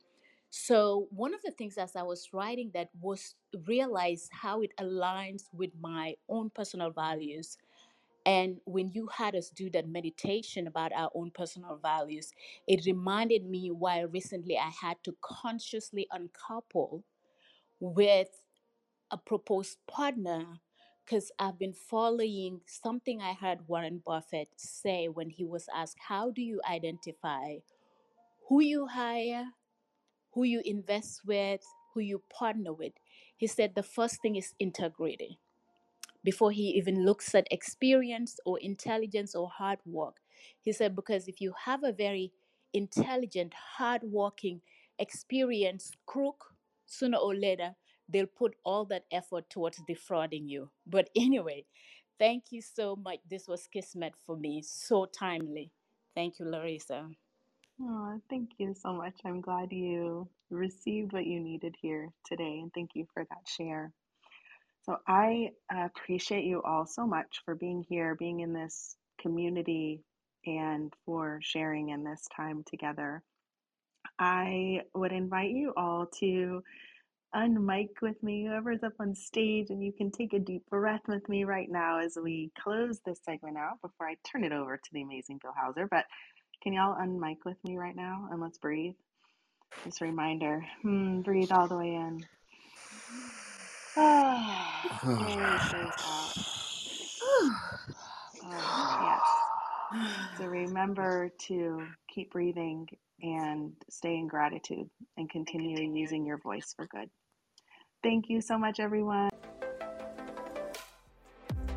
so 0.49 1.07
one 1.11 1.33
of 1.33 1.41
the 1.43 1.51
things 1.51 1.77
as 1.77 1.95
I 1.97 2.03
was 2.03 2.29
writing 2.33 2.71
that 2.73 2.89
was 3.01 3.35
realize 3.67 4.29
how 4.31 4.61
it 4.61 4.71
aligns 4.79 5.43
with 5.53 5.71
my 5.81 6.15
own 6.29 6.49
personal 6.49 6.91
values. 6.91 7.57
And 8.25 8.57
when 8.65 8.89
you 8.89 9.09
had 9.15 9.35
us 9.35 9.49
do 9.49 9.69
that 9.71 9.87
meditation 9.89 10.67
about 10.67 10.93
our 10.93 11.11
own 11.15 11.31
personal 11.31 11.77
values, 11.81 12.31
it 12.67 12.85
reminded 12.85 13.45
me 13.45 13.71
why 13.71 14.01
recently 14.01 14.57
I 14.57 14.71
had 14.81 14.97
to 15.05 15.15
consciously 15.21 16.07
uncouple 16.11 17.03
with 17.79 18.29
a 19.11 19.17
proposed 19.17 19.77
partner 19.87 20.45
because 21.05 21.31
I've 21.39 21.59
been 21.59 21.73
following 21.73 22.61
something 22.67 23.21
I 23.21 23.33
heard 23.33 23.67
Warren 23.67 24.01
Buffett 24.05 24.49
say 24.57 25.07
when 25.09 25.29
he 25.29 25.45
was 25.45 25.67
asked, 25.75 25.97
How 26.07 26.31
do 26.31 26.41
you 26.41 26.61
identify 26.69 27.57
who 28.49 28.61
you 28.61 28.87
hire 28.87 29.47
who 30.33 30.43
you 30.43 30.61
invest 30.65 31.21
with, 31.25 31.61
who 31.93 32.01
you 32.01 32.23
partner 32.29 32.73
with. 32.73 32.93
He 33.37 33.47
said 33.47 33.75
the 33.75 33.83
first 33.83 34.21
thing 34.21 34.35
is 34.35 34.53
integrity 34.59 35.39
before 36.25 36.51
he 36.51 36.69
even 36.71 37.05
looks 37.05 37.35
at 37.35 37.47
experience 37.51 38.39
or 38.45 38.59
intelligence 38.59 39.35
or 39.35 39.49
hard 39.49 39.79
work. 39.85 40.17
He 40.61 40.73
said, 40.73 40.95
because 40.95 41.27
if 41.27 41.39
you 41.39 41.53
have 41.65 41.83
a 41.83 41.93
very 41.93 42.33
intelligent, 42.73 43.53
hardworking, 43.77 44.61
experienced 44.99 45.97
crook, 46.07 46.43
sooner 46.87 47.17
or 47.17 47.35
later, 47.35 47.75
they'll 48.09 48.25
put 48.25 48.55
all 48.65 48.85
that 48.85 49.05
effort 49.11 49.49
towards 49.49 49.81
defrauding 49.87 50.49
you. 50.49 50.71
But 50.87 51.09
anyway, 51.15 51.65
thank 52.19 52.45
you 52.51 52.61
so 52.61 52.95
much. 52.97 53.19
This 53.29 53.47
was 53.47 53.67
Kismet 53.67 54.13
for 54.25 54.35
me. 54.35 54.63
So 54.65 55.05
timely. 55.05 55.71
Thank 56.15 56.39
you, 56.39 56.45
Larissa. 56.45 57.09
Oh, 57.81 58.19
thank 58.29 58.51
you 58.57 58.73
so 58.73 58.93
much. 58.93 59.15
I'm 59.25 59.41
glad 59.41 59.71
you 59.71 60.29
received 60.49 61.13
what 61.13 61.25
you 61.25 61.41
needed 61.41 61.75
here 61.81 62.09
today, 62.25 62.59
and 62.61 62.71
thank 62.73 62.91
you 62.95 63.05
for 63.13 63.25
that 63.29 63.47
share. 63.47 63.91
So, 64.85 64.97
I 65.07 65.49
appreciate 65.71 66.45
you 66.45 66.61
all 66.61 66.85
so 66.85 67.07
much 67.07 67.41
for 67.43 67.55
being 67.55 67.83
here, 67.89 68.13
being 68.13 68.41
in 68.41 68.53
this 68.53 68.95
community, 69.19 70.03
and 70.45 70.93
for 71.05 71.39
sharing 71.41 71.89
in 71.89 72.03
this 72.03 72.27
time 72.35 72.63
together. 72.69 73.23
I 74.19 74.81
would 74.93 75.11
invite 75.11 75.49
you 75.49 75.73
all 75.75 76.05
to 76.19 76.61
unmic 77.35 77.89
with 78.01 78.21
me, 78.21 78.45
whoever's 78.45 78.83
up 78.83 78.93
on 78.99 79.15
stage, 79.15 79.71
and 79.71 79.83
you 79.83 79.91
can 79.91 80.11
take 80.11 80.33
a 80.33 80.39
deep 80.39 80.63
breath 80.69 81.01
with 81.07 81.27
me 81.27 81.45
right 81.45 81.69
now 81.69 81.99
as 81.99 82.17
we 82.21 82.51
close 82.59 82.99
this 83.05 83.19
segment 83.25 83.57
out 83.57 83.81
before 83.81 84.07
I 84.07 84.15
turn 84.23 84.43
it 84.43 84.51
over 84.51 84.77
to 84.77 84.93
the 84.93 85.01
amazing 85.01 85.39
Bill 85.41 85.53
Hauser. 85.57 85.87
But 85.89 86.05
can 86.61 86.73
y'all 86.73 86.95
unmic 86.95 87.37
with 87.43 87.57
me 87.63 87.77
right 87.77 87.95
now 87.95 88.29
and 88.31 88.39
let's 88.39 88.59
breathe? 88.59 88.93
Just 89.83 90.01
a 90.01 90.05
reminder 90.05 90.65
hmm, 90.81 91.21
breathe 91.21 91.51
all 91.51 91.67
the 91.67 91.77
way 91.77 91.95
in. 91.95 92.23
Oh, 98.47 98.97
yes. 99.01 100.37
So 100.37 100.45
remember 100.45 101.29
to 101.47 101.87
keep 102.13 102.31
breathing 102.31 102.87
and 103.21 103.73
stay 103.89 104.15
in 104.17 104.27
gratitude 104.27 104.89
and 105.17 105.29
continue 105.29 105.81
using 105.95 106.25
your 106.25 106.37
voice 106.37 106.73
for 106.75 106.85
good. 106.87 107.09
Thank 108.03 108.29
you 108.29 108.41
so 108.41 108.57
much, 108.57 108.79
everyone. 108.79 109.29